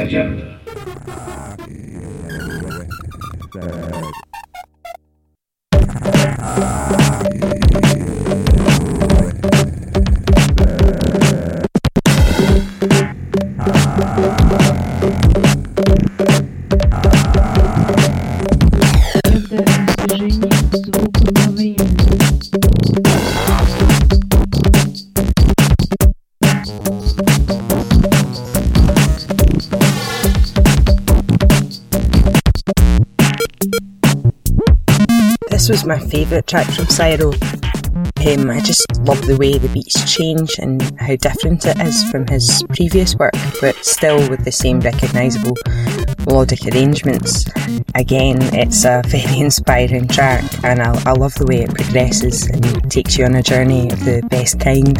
Agenda. 0.07 0.61
Ah, 1.09 1.57
This 35.67 35.83
was 35.83 35.85
my 35.85 35.99
favourite 35.99 36.47
track 36.47 36.65
from 36.67 36.85
Syro. 36.85 37.33
Um, 38.25 38.49
I 38.49 38.61
just 38.61 38.85
love 39.01 39.27
the 39.27 39.35
way 39.37 39.57
the 39.57 39.67
beats 39.67 40.09
change 40.09 40.57
and 40.59 40.81
how 40.97 41.17
different 41.17 41.65
it 41.65 41.77
is 41.81 42.09
from 42.09 42.25
his 42.25 42.63
previous 42.69 43.17
work, 43.17 43.33
but 43.59 43.75
still 43.83 44.29
with 44.29 44.45
the 44.45 44.51
same 44.53 44.79
recognisable 44.79 45.57
melodic 46.25 46.65
arrangements. 46.67 47.43
Again, 47.95 48.37
it's 48.55 48.85
a 48.85 49.01
very 49.07 49.39
inspiring 49.41 50.07
track, 50.07 50.45
and 50.63 50.81
I, 50.81 50.93
I 51.05 51.11
love 51.11 51.35
the 51.35 51.45
way 51.45 51.63
it 51.63 51.75
progresses 51.75 52.47
and 52.47 52.89
takes 52.89 53.17
you 53.17 53.25
on 53.25 53.35
a 53.35 53.43
journey 53.43 53.91
of 53.91 54.05
the 54.05 54.25
best 54.29 54.61
kind. 54.61 54.97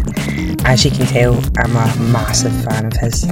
As 0.66 0.84
you 0.84 0.92
can 0.92 1.06
tell, 1.06 1.36
I'm 1.60 1.78
a 1.78 2.12
massive 2.12 2.52
fan 2.66 2.88
of 2.88 2.94
his. 2.98 3.24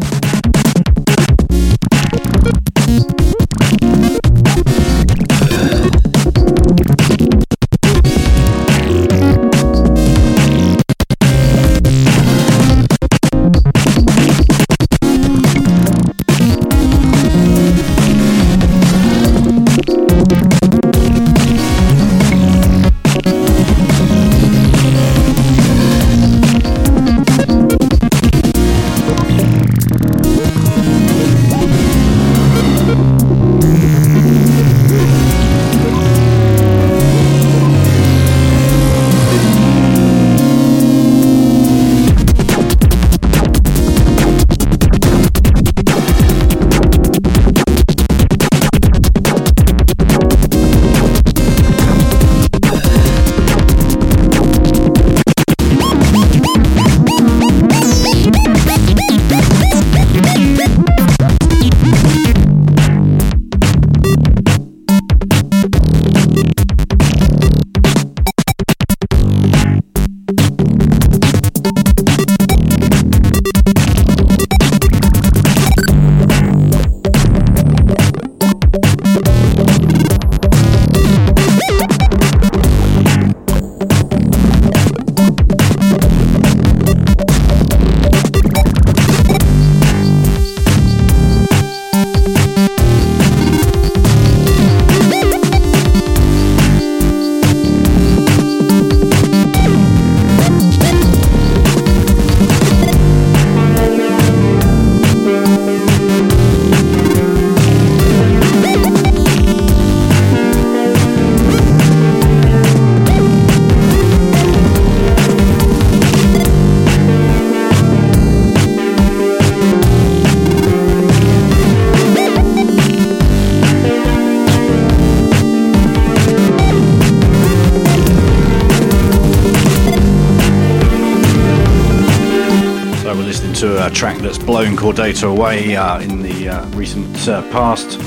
Chordata 134.86 135.28
away 135.36 135.76
uh, 135.76 136.00
in 136.00 136.22
the 136.22 136.48
uh, 136.48 136.66
recent 136.68 137.28
uh, 137.28 137.42
past. 137.52 138.00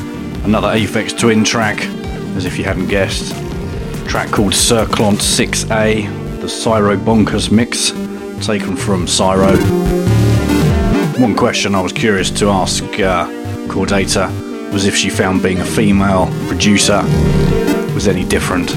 Another 0.44 0.68
Aphex 0.68 1.18
Twin 1.18 1.42
track, 1.42 1.84
as 2.36 2.44
if 2.44 2.56
you 2.56 2.62
hadn't 2.62 2.86
guessed. 2.86 3.34
track 4.08 4.30
called 4.30 4.52
Circlont 4.52 5.18
6A, 5.18 6.40
the 6.40 6.46
Syrobonkus 6.46 7.50
mix, 7.50 7.90
taken 8.46 8.76
from 8.76 9.08
Syro. 9.08 9.56
One 11.20 11.34
question 11.34 11.74
I 11.74 11.80
was 11.80 11.92
curious 11.92 12.30
to 12.38 12.48
ask 12.48 12.84
uh, 12.84 13.26
Chordata 13.66 14.30
was 14.72 14.86
if 14.86 14.94
she 14.94 15.10
found 15.10 15.42
being 15.42 15.58
a 15.58 15.64
female 15.64 16.26
producer 16.46 17.02
was 17.92 18.06
any 18.06 18.24
different. 18.24 18.70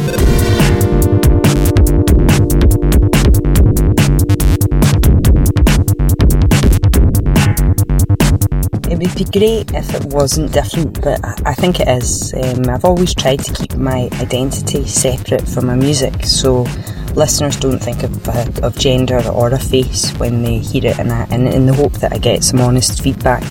Would 9.02 9.16
be 9.16 9.40
great 9.40 9.74
if 9.74 9.94
it 9.96 10.06
wasn't 10.14 10.54
different, 10.54 11.02
but 11.02 11.20
I 11.46 11.56
think 11.56 11.80
it 11.80 11.88
is. 11.88 12.34
Um, 12.36 12.70
I've 12.70 12.86
always 12.86 13.16
tried 13.16 13.40
to 13.40 13.54
keep 13.54 13.76
my 13.76 14.10
identity 14.14 14.86
separate 14.86 15.48
from 15.48 15.68
my 15.68 15.76
music, 15.76 16.24
so 16.24 16.68
listeners 17.16 17.58
don't 17.58 17.80
think 17.80 18.04
of, 18.04 18.28
uh, 18.28 18.46
of 18.62 18.78
gender 18.78 19.22
or 19.30 19.52
a 19.54 19.60
face 19.60 20.12
when 20.20 20.44
they 20.44 20.60
hear 20.60 20.86
it, 20.86 21.00
and, 21.00 21.48
in 21.48 21.66
the 21.66 21.74
hope 21.74 21.94
that 21.94 22.14
I 22.14 22.20
get 22.20 22.44
some 22.44 22.62
honest 22.62 23.02
feedback. 23.02 23.44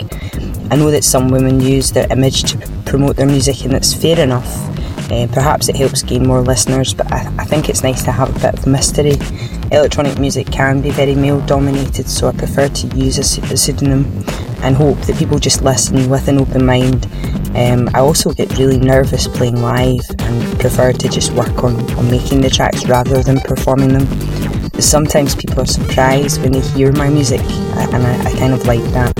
I 0.70 0.76
know 0.76 0.90
that 0.92 1.02
some 1.02 1.28
women 1.28 1.60
use 1.60 1.90
their 1.90 2.06
image 2.12 2.44
to 2.52 2.58
promote 2.86 3.16
their 3.16 3.26
music, 3.26 3.64
and 3.64 3.72
that's 3.72 3.92
fair 3.92 4.20
enough. 4.20 4.48
Uh, 5.10 5.26
perhaps 5.32 5.68
it 5.68 5.74
helps 5.74 6.04
gain 6.04 6.24
more 6.28 6.42
listeners, 6.42 6.94
but 6.94 7.10
I, 7.12 7.26
I 7.38 7.44
think 7.44 7.68
it's 7.68 7.82
nice 7.82 8.04
to 8.04 8.12
have 8.12 8.30
a 8.36 8.38
bit 8.38 8.54
of 8.60 8.66
mystery. 8.68 9.16
Electronic 9.72 10.20
music 10.20 10.46
can 10.52 10.80
be 10.80 10.90
very 10.90 11.16
male 11.16 11.40
dominated, 11.46 12.08
so 12.08 12.28
I 12.28 12.32
prefer 12.32 12.68
to 12.68 12.86
use 12.96 13.18
a 13.18 13.24
pseudonym 13.56 14.24
and 14.62 14.76
hope 14.76 14.98
that 15.02 15.16
people 15.16 15.38
just 15.38 15.62
listen 15.62 16.08
with 16.08 16.28
an 16.28 16.38
open 16.38 16.64
mind. 16.64 17.06
Um, 17.56 17.88
I 17.94 18.00
also 18.00 18.32
get 18.32 18.56
really 18.58 18.78
nervous 18.78 19.26
playing 19.26 19.60
live 19.60 20.04
and 20.18 20.60
prefer 20.60 20.92
to 20.92 21.08
just 21.08 21.32
work 21.32 21.64
on, 21.64 21.74
on 21.98 22.10
making 22.10 22.40
the 22.40 22.50
tracks 22.50 22.86
rather 22.86 23.22
than 23.22 23.40
performing 23.40 23.92
them. 23.92 24.06
Sometimes 24.80 25.34
people 25.34 25.60
are 25.60 25.66
surprised 25.66 26.40
when 26.42 26.52
they 26.52 26.60
hear 26.60 26.92
my 26.92 27.08
music, 27.08 27.40
and 27.40 28.06
I, 28.06 28.24
I 28.24 28.32
kind 28.38 28.54
of 28.54 28.64
like 28.66 28.82
that. 28.92 29.19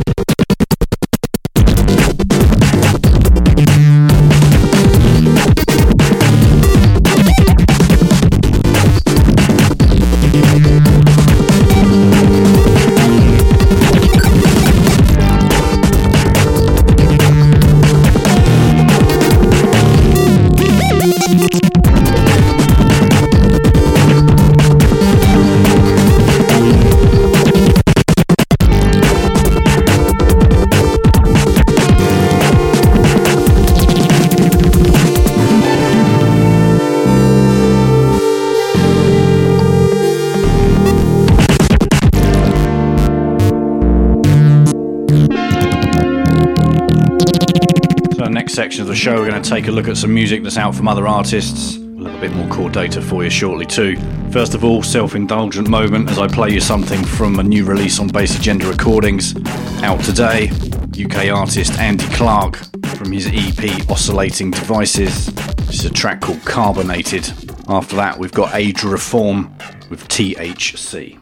To 49.42 49.48
take 49.48 49.68
a 49.68 49.70
look 49.70 49.88
at 49.88 49.96
some 49.96 50.12
music 50.12 50.42
that's 50.42 50.58
out 50.58 50.74
from 50.74 50.86
other 50.86 51.06
artists. 51.06 51.78
We'll 51.78 52.06
have 52.06 52.16
a 52.16 52.20
bit 52.20 52.32
more 52.32 52.46
Chordata 52.48 53.02
for 53.02 53.24
you 53.24 53.30
shortly, 53.30 53.64
too. 53.64 53.96
First 54.30 54.54
of 54.54 54.64
all, 54.64 54.82
self 54.82 55.14
indulgent 55.14 55.66
moment 55.66 56.10
as 56.10 56.18
I 56.18 56.28
play 56.28 56.50
you 56.50 56.60
something 56.60 57.02
from 57.02 57.38
a 57.38 57.42
new 57.42 57.64
release 57.64 57.98
on 57.98 58.08
Bass 58.08 58.38
Agenda 58.38 58.66
Recordings. 58.66 59.34
Out 59.82 59.98
today, 60.04 60.50
UK 60.92 61.34
artist 61.34 61.78
Andy 61.78 62.04
Clark 62.08 62.58
from 62.96 63.12
his 63.12 63.28
EP 63.32 63.88
Oscillating 63.88 64.50
Devices. 64.50 65.26
This 65.26 65.80
is 65.80 65.84
a 65.86 65.90
track 65.90 66.20
called 66.20 66.44
Carbonated. 66.44 67.32
After 67.66 67.96
that, 67.96 68.18
we've 68.18 68.32
got 68.32 68.54
Age 68.54 68.84
Reform 68.84 69.54
with 69.88 70.06
THC. 70.08 71.18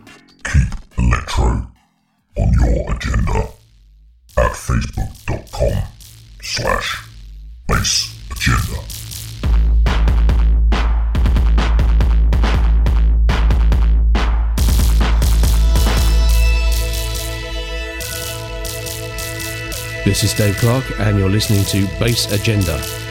This 20.18 20.32
is 20.32 20.36
Dave 20.36 20.56
Clark, 20.56 20.98
and 20.98 21.16
you're 21.16 21.30
listening 21.30 21.62
to 21.66 21.86
Bass 22.00 22.32
Agenda. 22.32 23.07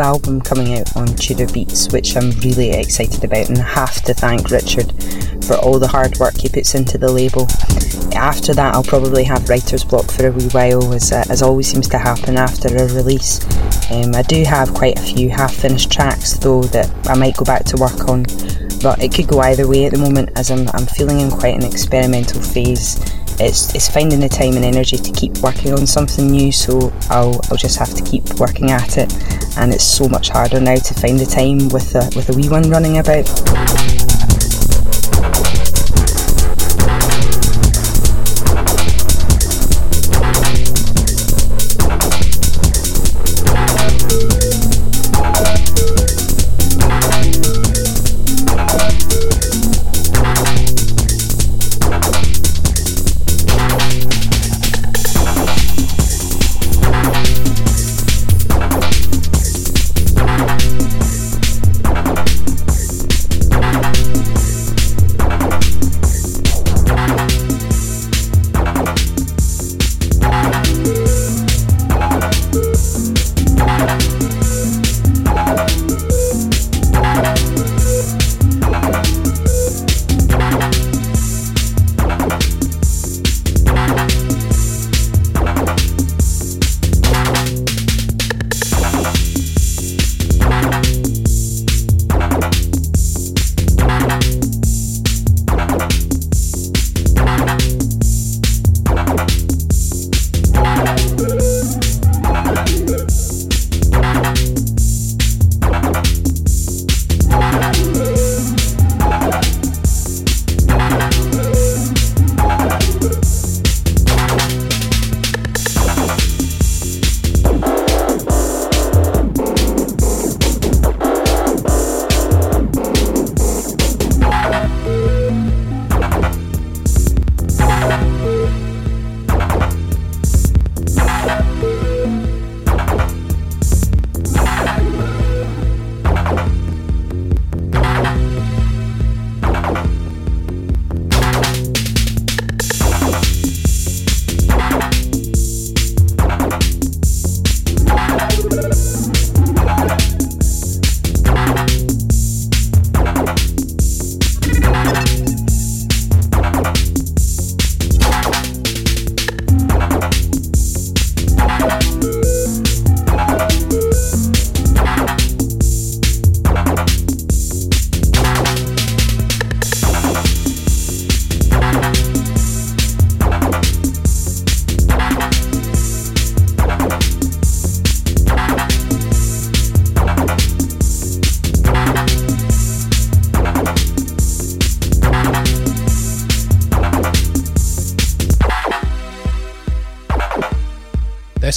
Album 0.00 0.40
coming 0.40 0.78
out 0.78 0.96
on 0.96 1.06
Tudor 1.06 1.46
Beats, 1.52 1.92
which 1.92 2.16
I'm 2.16 2.30
really 2.40 2.70
excited 2.70 3.22
about, 3.22 3.48
and 3.48 3.58
have 3.58 4.02
to 4.02 4.14
thank 4.14 4.50
Richard 4.50 4.92
for 5.44 5.54
all 5.56 5.78
the 5.78 5.88
hard 5.88 6.18
work 6.18 6.36
he 6.36 6.48
puts 6.48 6.74
into 6.74 6.98
the 6.98 7.10
label. 7.10 7.46
After 8.16 8.54
that, 8.54 8.74
I'll 8.74 8.82
probably 8.82 9.24
have 9.24 9.48
writer's 9.48 9.84
block 9.84 10.10
for 10.10 10.26
a 10.26 10.32
wee 10.32 10.48
while, 10.48 10.92
as, 10.92 11.12
uh, 11.12 11.24
as 11.28 11.42
always 11.42 11.68
seems 11.68 11.88
to 11.88 11.98
happen 11.98 12.36
after 12.36 12.68
a 12.68 12.88
release. 12.94 13.44
Um, 13.90 14.14
I 14.14 14.22
do 14.22 14.42
have 14.44 14.74
quite 14.74 14.98
a 14.98 15.02
few 15.02 15.30
half 15.30 15.54
finished 15.54 15.90
tracks 15.90 16.34
though 16.34 16.62
that 16.64 16.90
I 17.08 17.16
might 17.16 17.36
go 17.36 17.44
back 17.44 17.64
to 17.66 17.76
work 17.76 18.08
on, 18.08 18.24
but 18.82 19.02
it 19.02 19.12
could 19.12 19.28
go 19.28 19.40
either 19.40 19.68
way 19.68 19.86
at 19.86 19.92
the 19.92 19.98
moment 19.98 20.30
as 20.36 20.50
I'm, 20.50 20.68
I'm 20.74 20.86
feeling 20.86 21.20
in 21.20 21.30
quite 21.30 21.54
an 21.54 21.64
experimental 21.64 22.40
phase 22.40 22.98
it's 23.40 23.74
it's 23.74 23.88
finding 23.88 24.20
the 24.20 24.28
time 24.28 24.54
and 24.54 24.64
energy 24.64 24.96
to 24.96 25.12
keep 25.12 25.38
working 25.38 25.72
on 25.72 25.86
something 25.86 26.30
new. 26.30 26.52
So 26.52 26.92
I'll 27.08 27.40
I'll 27.50 27.56
just 27.56 27.78
have 27.78 27.94
to 27.94 28.04
keep 28.04 28.38
working 28.38 28.70
at 28.70 28.98
it, 28.98 29.12
and 29.60 29.74
it's 29.74 29.84
so 29.84 30.08
much 30.08 30.30
harder 30.30 30.58
now 30.58 30.74
to 30.74 30.94
find 30.94 31.20
the 31.20 31.26
time 31.26 31.68
with 31.68 31.94
a 31.94 32.10
with 32.16 32.30
a 32.30 32.32
wee 32.32 32.48
one 32.48 32.68
running 32.70 32.98
about. 32.98 33.49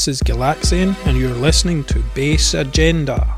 This 0.04 0.20
is 0.20 0.28
Galaxian, 0.28 0.98
and 1.06 1.18
you're 1.18 1.30
listening 1.30 1.86
to 1.86 2.04
Bass 2.14 2.54
Agenda. 2.56 3.33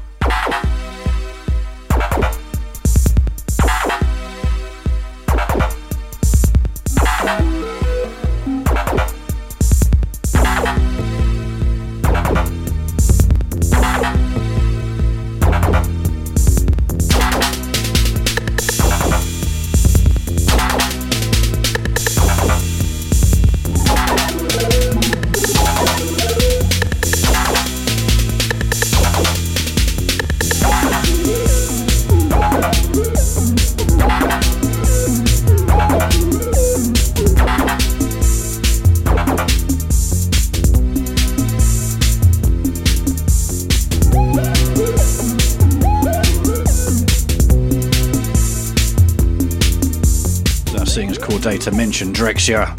Drexciya. 52.26 52.72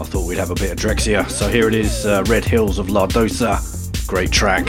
I 0.00 0.02
thought 0.02 0.26
we'd 0.26 0.38
have 0.38 0.50
a 0.50 0.56
bit 0.56 0.72
of 0.72 0.76
Drexciya, 0.76 1.30
So 1.30 1.48
here 1.48 1.68
it 1.68 1.74
is 1.76 2.04
uh, 2.04 2.24
Red 2.26 2.44
Hills 2.44 2.80
of 2.80 2.88
Lardossa. 2.88 4.08
Great 4.08 4.32
track. 4.32 4.64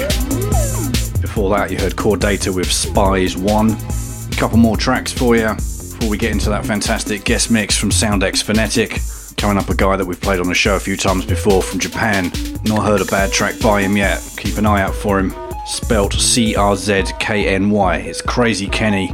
Before 1.20 1.50
that, 1.50 1.72
you 1.72 1.80
heard 1.80 1.94
Chordata 1.94 2.56
with 2.56 2.72
Spies 2.72 3.36
1. 3.36 3.72
A 3.72 4.36
couple 4.36 4.60
more 4.60 4.78
tracks 4.78 5.12
for 5.12 5.36
you 5.36 5.56
before 5.56 6.10
we 6.10 6.18
get 6.20 6.32
into 6.32 6.52
that 6.52 6.64
fantastic 6.64 7.24
guest 7.24 7.50
mix 7.50 7.76
from 7.76 7.90
Soundex 7.90 8.44
Phonetic. 8.44 9.00
Coming 9.36 9.58
up, 9.58 9.68
a 9.68 9.76
guy 9.76 9.96
that 9.96 10.06
we've 10.06 10.22
played 10.22 10.40
on 10.40 10.48
the 10.48 10.54
show 10.54 10.76
a 10.76 10.80
few 10.80 10.96
times 10.96 11.26
before 11.26 11.64
from 11.64 11.80
Japan. 11.80 12.32
Not 12.66 12.86
heard 12.86 13.02
a 13.02 13.06
bad 13.06 13.32
track 13.32 13.60
by 13.60 13.82
him 13.82 13.98
yet. 13.98 14.22
Keep 14.38 14.60
an 14.60 14.68
eye 14.68 14.84
out 14.84 14.94
for 14.94 15.18
him. 15.18 15.34
Spelt 15.66 16.14
C 16.14 16.56
R 16.56 16.76
Z 16.76 17.06
K 17.20 17.48
N 17.48 17.72
Y. 17.72 17.96
It's 17.98 18.22
Crazy 18.22 18.68
Kenny. 18.68 19.12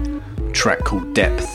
Track 0.52 0.80
called 0.80 1.14
Depth. 1.14 1.55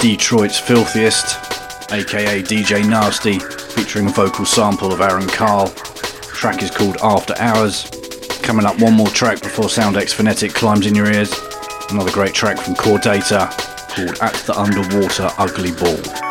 Detroit's 0.00 0.58
Filthiest, 0.58 1.36
aka 1.92 2.42
DJ 2.42 2.88
Nasty, 2.88 3.38
featuring 3.38 4.06
a 4.06 4.10
vocal 4.10 4.46
sample 4.46 4.94
of 4.94 5.02
Aaron 5.02 5.28
Carl. 5.28 5.68
Track 5.68 6.62
is 6.62 6.70
called 6.70 6.96
After 7.02 7.34
Hours. 7.36 7.84
Coming 8.40 8.64
up, 8.64 8.80
one 8.80 8.94
more 8.94 9.08
track 9.08 9.42
before 9.42 9.66
Soundex 9.66 10.14
Phonetic 10.14 10.54
climbs 10.54 10.86
in 10.86 10.94
your 10.94 11.12
ears. 11.12 11.34
Another 11.90 12.10
great 12.12 12.32
track 12.32 12.58
from 12.58 12.76
Chordata 12.76 13.50
called 13.94 14.16
At 14.22 14.32
the 14.46 14.58
Underwater 14.58 15.28
Ugly 15.36 15.72
Ball. 15.72 16.29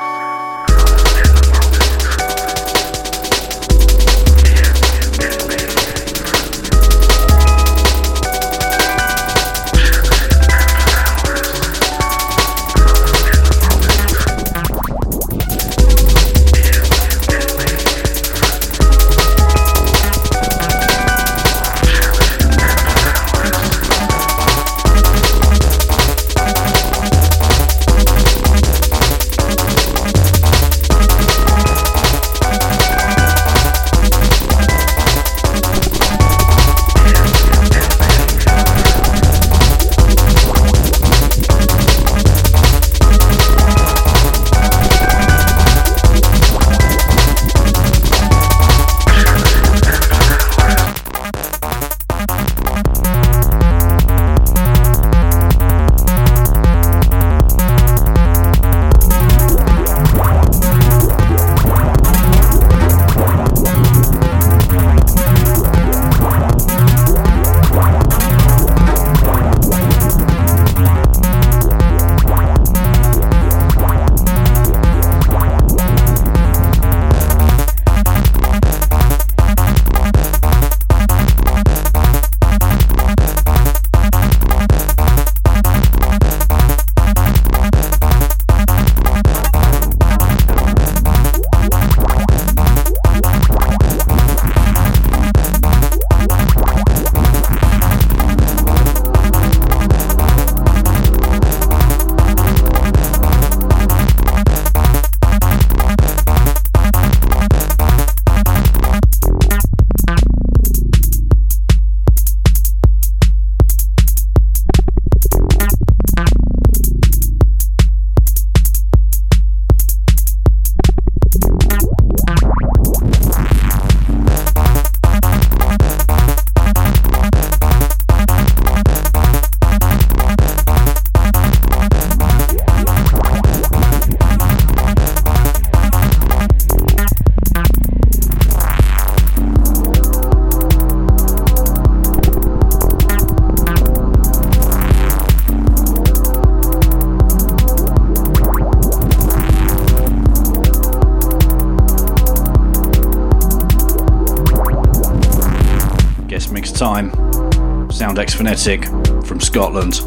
Phonetic 158.39 158.85
from 159.25 159.41
Scotland. 159.41 159.97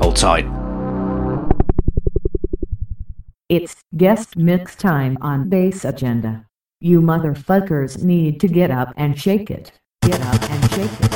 Hold 0.00 0.16
tight. 0.16 0.46
It's 3.50 3.76
guest 3.94 4.38
mix 4.38 4.74
time 4.74 5.18
on 5.20 5.50
Bass 5.50 5.84
Agenda. 5.84 6.46
You 6.80 7.02
motherfuckers 7.02 8.02
need 8.02 8.40
to 8.40 8.48
get 8.48 8.70
up 8.70 8.94
and 8.96 9.20
shake 9.20 9.50
it. 9.50 9.70
Get 10.00 10.18
up 10.22 10.50
and 10.50 10.70
shake 10.70 11.00
it. 11.02 11.13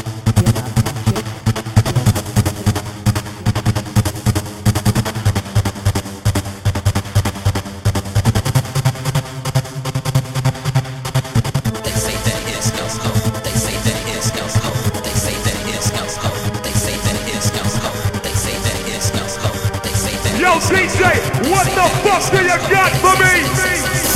else 22.19 22.31
do 22.31 22.43
you 22.43 22.49
got 22.49 22.91
for 22.99 23.15
me? 23.23 24.08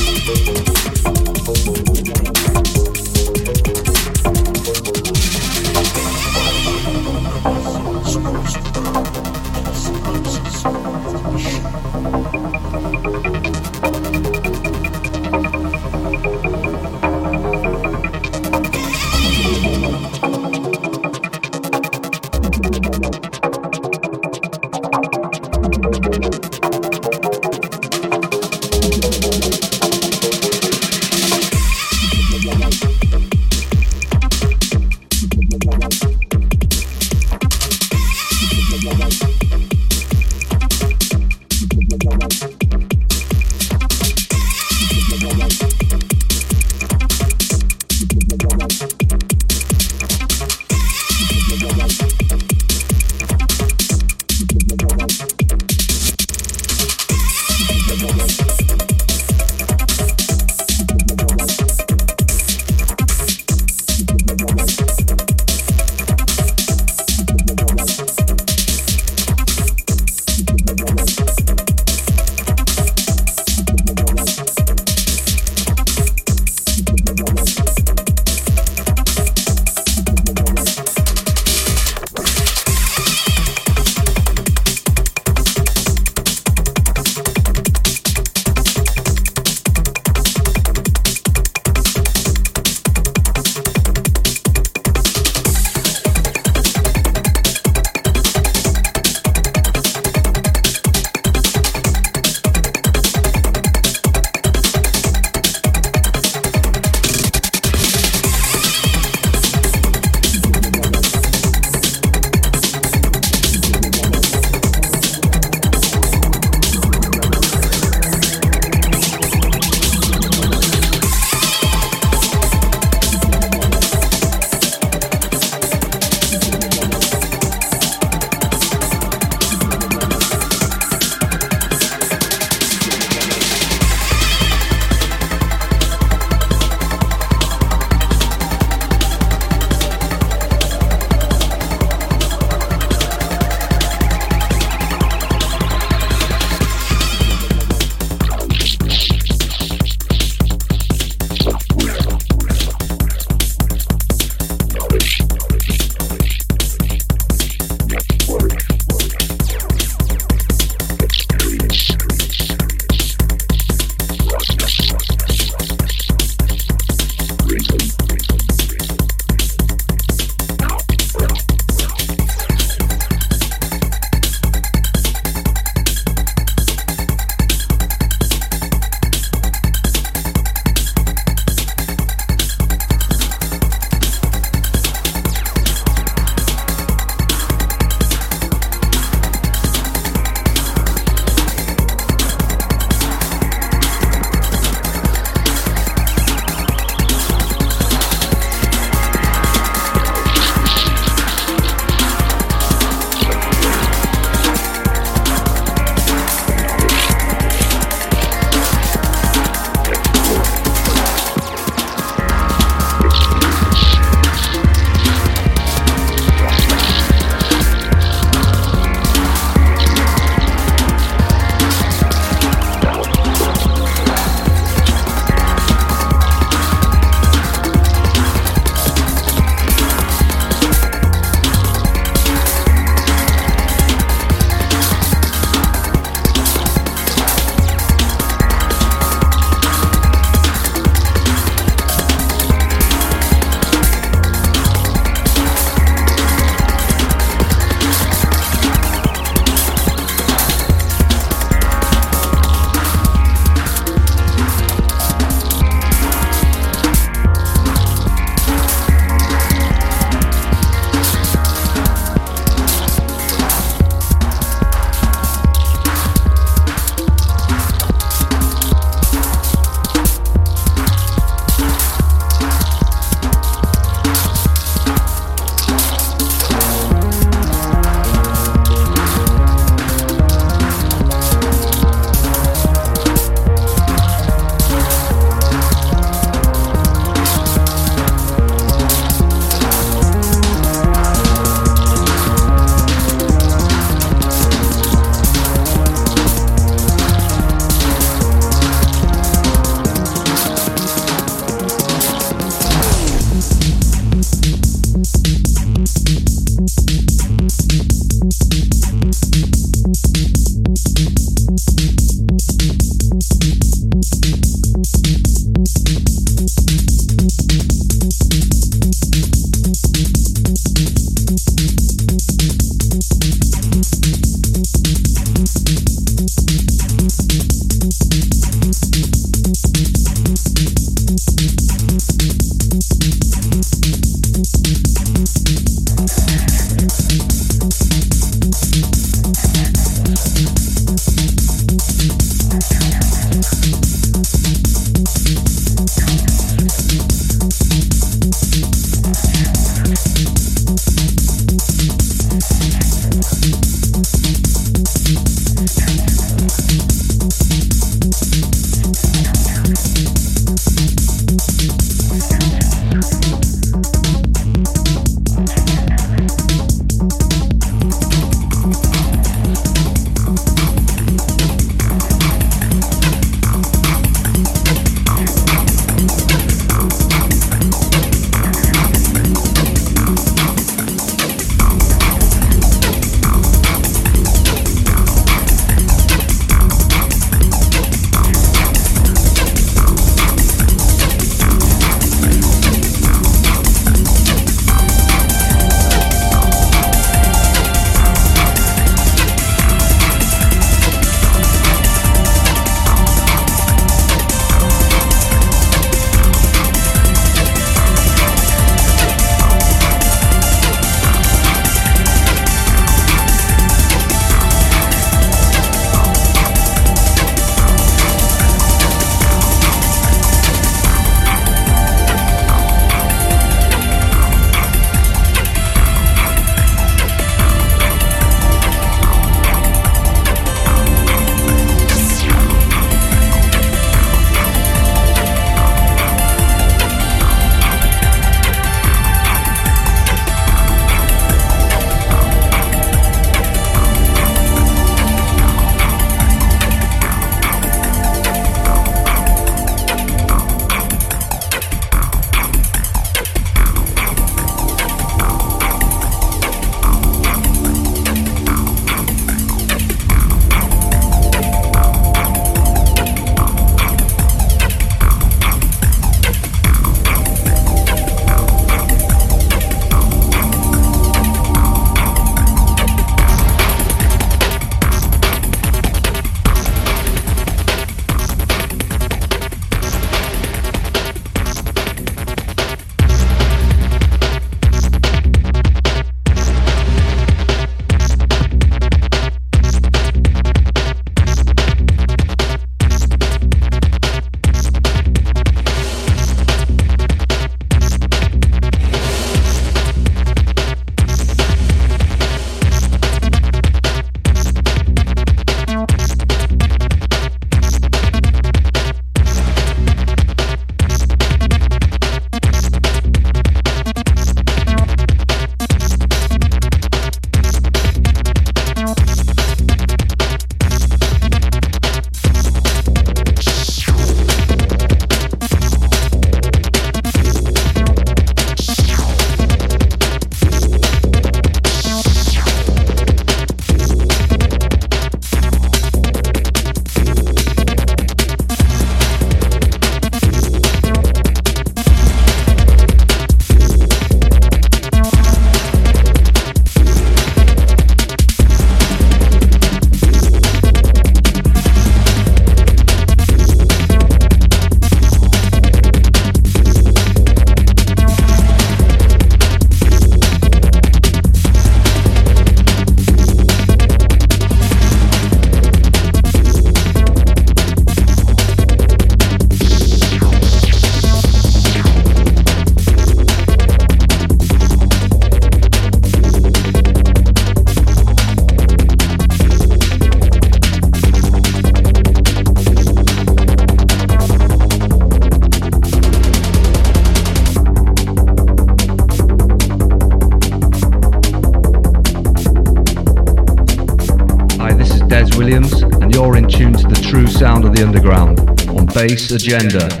Agenda. 599.29 600.00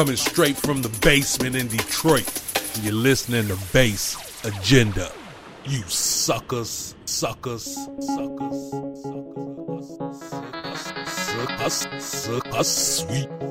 coming 0.00 0.16
straight 0.16 0.56
from 0.56 0.80
the 0.80 0.88
basement 1.02 1.54
in 1.54 1.68
Detroit. 1.68 2.42
You're 2.80 2.94
listening 2.94 3.48
to 3.48 3.58
Bass 3.70 4.16
Agenda. 4.46 5.12
You 5.66 5.82
suckers, 5.88 6.94
suckers, 7.04 7.64
suckers, 7.64 7.76
suckers, 8.00 8.70
suckers, 9.02 9.88
suckers, 10.30 10.80
suckers, 11.10 11.76
suckers, 11.76 12.04
suckers 12.04 12.68
sweet. 12.68 13.49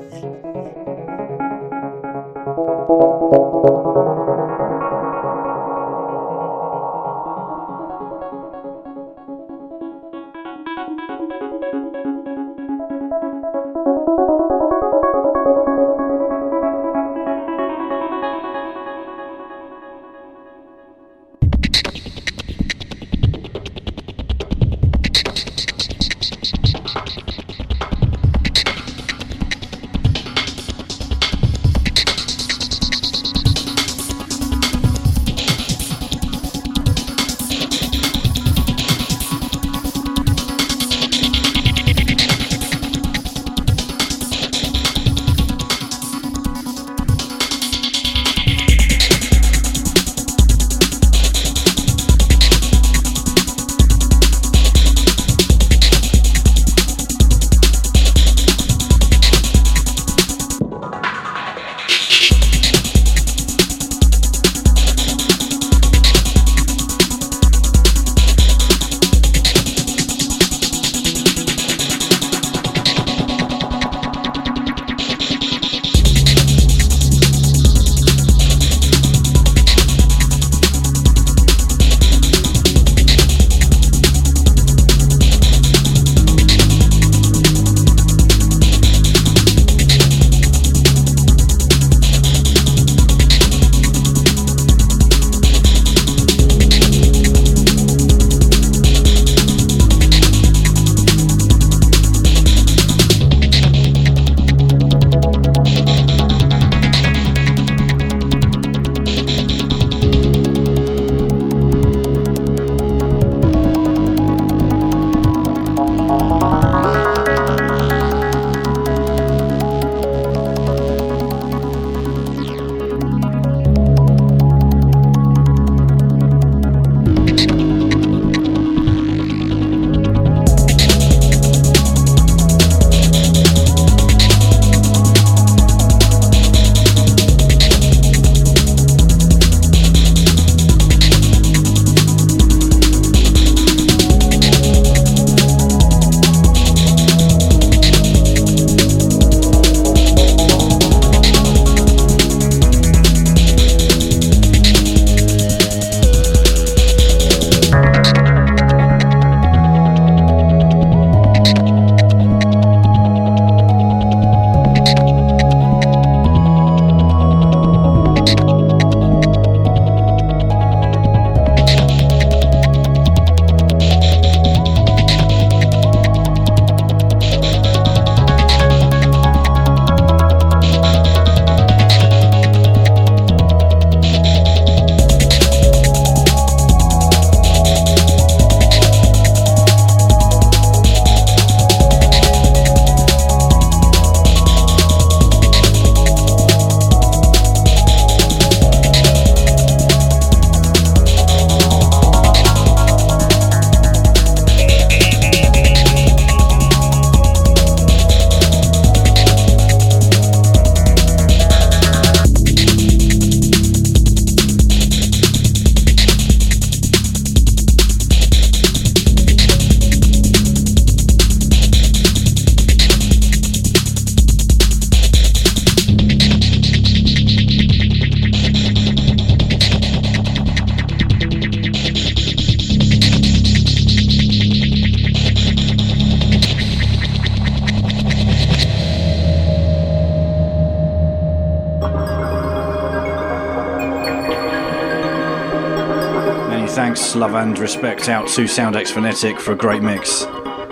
Respect 247.72 248.08
out 248.08 248.26
to 248.30 248.42
Soundex 248.46 248.90
Phonetic 248.90 249.38
for 249.38 249.52
a 249.52 249.56
great 249.56 249.80
mix. 249.80 250.24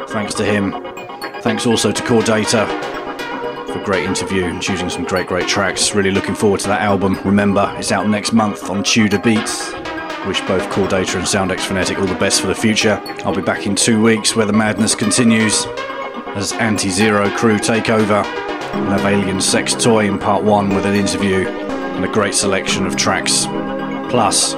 Thanks 0.08 0.34
to 0.34 0.44
him. 0.44 0.72
Thanks 1.42 1.64
also 1.64 1.92
to 1.92 2.02
Chordata 2.02 2.66
for 3.68 3.80
a 3.80 3.84
great 3.84 4.02
interview 4.02 4.46
and 4.46 4.60
choosing 4.60 4.90
some 4.90 5.04
great, 5.04 5.28
great 5.28 5.46
tracks. 5.46 5.94
Really 5.94 6.10
looking 6.10 6.34
forward 6.34 6.58
to 6.58 6.66
that 6.66 6.82
album. 6.82 7.16
Remember, 7.24 7.72
it's 7.78 7.92
out 7.92 8.08
next 8.08 8.32
month 8.32 8.68
on 8.68 8.82
Tudor 8.82 9.20
Beats. 9.20 9.72
Wish 10.26 10.40
both 10.40 10.68
Chordata 10.70 11.14
and 11.14 11.24
Soundex 11.24 11.60
Phonetic 11.60 11.98
all 11.98 12.06
the 12.06 12.16
best 12.16 12.40
for 12.40 12.48
the 12.48 12.54
future. 12.54 13.00
I'll 13.24 13.34
be 13.34 13.42
back 13.42 13.64
in 13.64 13.76
two 13.76 14.02
weeks 14.02 14.34
where 14.34 14.46
the 14.46 14.52
madness 14.52 14.96
continues 14.96 15.66
as 16.34 16.52
Anti 16.54 16.88
Zero 16.88 17.30
crew 17.30 17.60
take 17.60 17.90
over. 17.90 18.22
We'll 18.74 18.90
have 18.90 19.04
Alien 19.04 19.40
Sex 19.40 19.72
Toy 19.72 20.08
in 20.08 20.18
part 20.18 20.42
one 20.42 20.74
with 20.74 20.84
an 20.84 20.96
interview 20.96 21.46
and 21.46 22.04
a 22.04 22.08
great 22.08 22.34
selection 22.34 22.88
of 22.88 22.96
tracks. 22.96 23.46
Plus, 24.10 24.54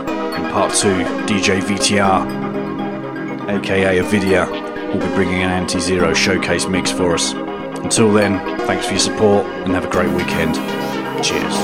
part 0.50 0.74
two, 0.74 1.04
DJ 1.26 1.60
VTR, 1.60 2.26
aka 3.48 3.98
Avidia, 3.98 4.50
will 4.92 5.00
be 5.00 5.14
bringing 5.14 5.42
an 5.42 5.50
Anti 5.50 5.78
Zero 5.78 6.12
showcase 6.12 6.66
mix 6.66 6.90
for 6.90 7.14
us. 7.14 7.32
Until 7.82 8.12
then, 8.12 8.38
thanks 8.66 8.86
for 8.86 8.92
your 8.92 9.00
support 9.00 9.46
and 9.46 9.72
have 9.72 9.84
a 9.84 9.90
great 9.90 10.10
weekend. 10.10 10.56
Cheers. 11.24 11.54